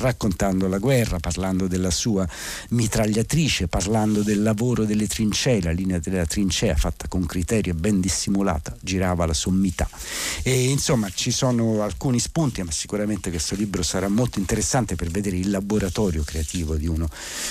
raccontando 0.49 0.67
la 0.67 0.77
guerra, 0.77 1.19
parlando 1.19 1.67
della 1.67 1.91
sua 1.91 2.27
mitragliatrice, 2.69 3.67
parlando 3.67 4.23
del 4.23 4.41
lavoro 4.41 4.85
delle 4.85 5.07
trincee, 5.07 5.61
la 5.61 5.71
linea 5.71 5.99
della 5.99 6.25
trincea 6.25 6.75
fatta 6.75 7.07
con 7.07 7.25
criterio 7.25 7.73
ben 7.73 7.99
dissimulata, 7.99 8.75
girava 8.81 9.25
la 9.25 9.33
sommità. 9.33 9.87
E 10.43 10.69
insomma 10.69 11.09
ci 11.13 11.31
sono 11.31 11.83
alcuni 11.83 12.19
spunti, 12.19 12.63
ma 12.63 12.71
sicuramente 12.71 13.29
questo 13.29 13.55
libro 13.55 13.83
sarà 13.83 14.07
molto 14.07 14.39
interessante 14.39 14.95
per 14.95 15.09
vedere 15.09 15.37
il 15.37 15.49
laboratorio 15.49 16.23
creativo 16.23 16.75
di 16.75 16.87
uno 16.87 17.07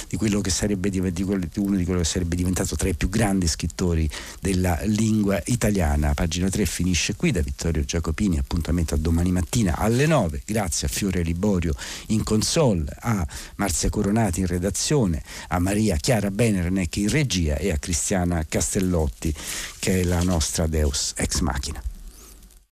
di 0.09 0.17
quello 0.17 0.41
che 0.41 0.51
sarebbe, 0.51 0.91
di 0.91 0.99
uno 0.99 1.77
di 1.77 1.85
quello 1.85 2.01
che 2.01 2.05
sarebbe 2.05 2.37
diventato 2.37 2.77
tra 2.77 2.89
i 2.89 2.95
più 2.95 3.09
grandi 3.09 3.47
scrittori 3.47 4.09
della 4.41 4.79
lingua 4.85 5.41
italiana. 5.47 6.15
Pagina 6.15 6.49
3 6.49 6.67
finisce 6.67 6.99
finisce 6.99 7.15
qui 7.17 7.31
da 7.31 7.41
Vittorio 7.41 7.85
Giacopini, 7.85 8.39
appuntamento 8.39 8.95
a 8.95 8.97
domani 8.97 9.31
mattina 9.31 9.77
alle 9.77 10.07
9, 10.07 10.43
grazie 10.45 10.87
a 10.87 10.91
Fiore 10.91 11.23
Liborio 11.23 11.75
in 12.09 12.23
console, 12.23 12.85
a 13.01 13.27
Marzia 13.57 13.91
Coronati 13.91 14.41
in 14.41 14.47
redazione, 14.47 15.23
a 15.49 15.59
Maria 15.59 15.97
Chiara 15.97 16.31
Benerneck 16.31 16.97
in 16.97 17.09
regia 17.09 17.57
e 17.57 17.71
a 17.71 17.79
Cristiana 17.79 18.45
Castellotti 18.49 19.35
che 19.79 20.01
è 20.01 20.05
la 20.05 20.23
nostra 20.23 20.67
Deus 20.67 21.13
ex 21.17 21.41
machina. 21.41 21.83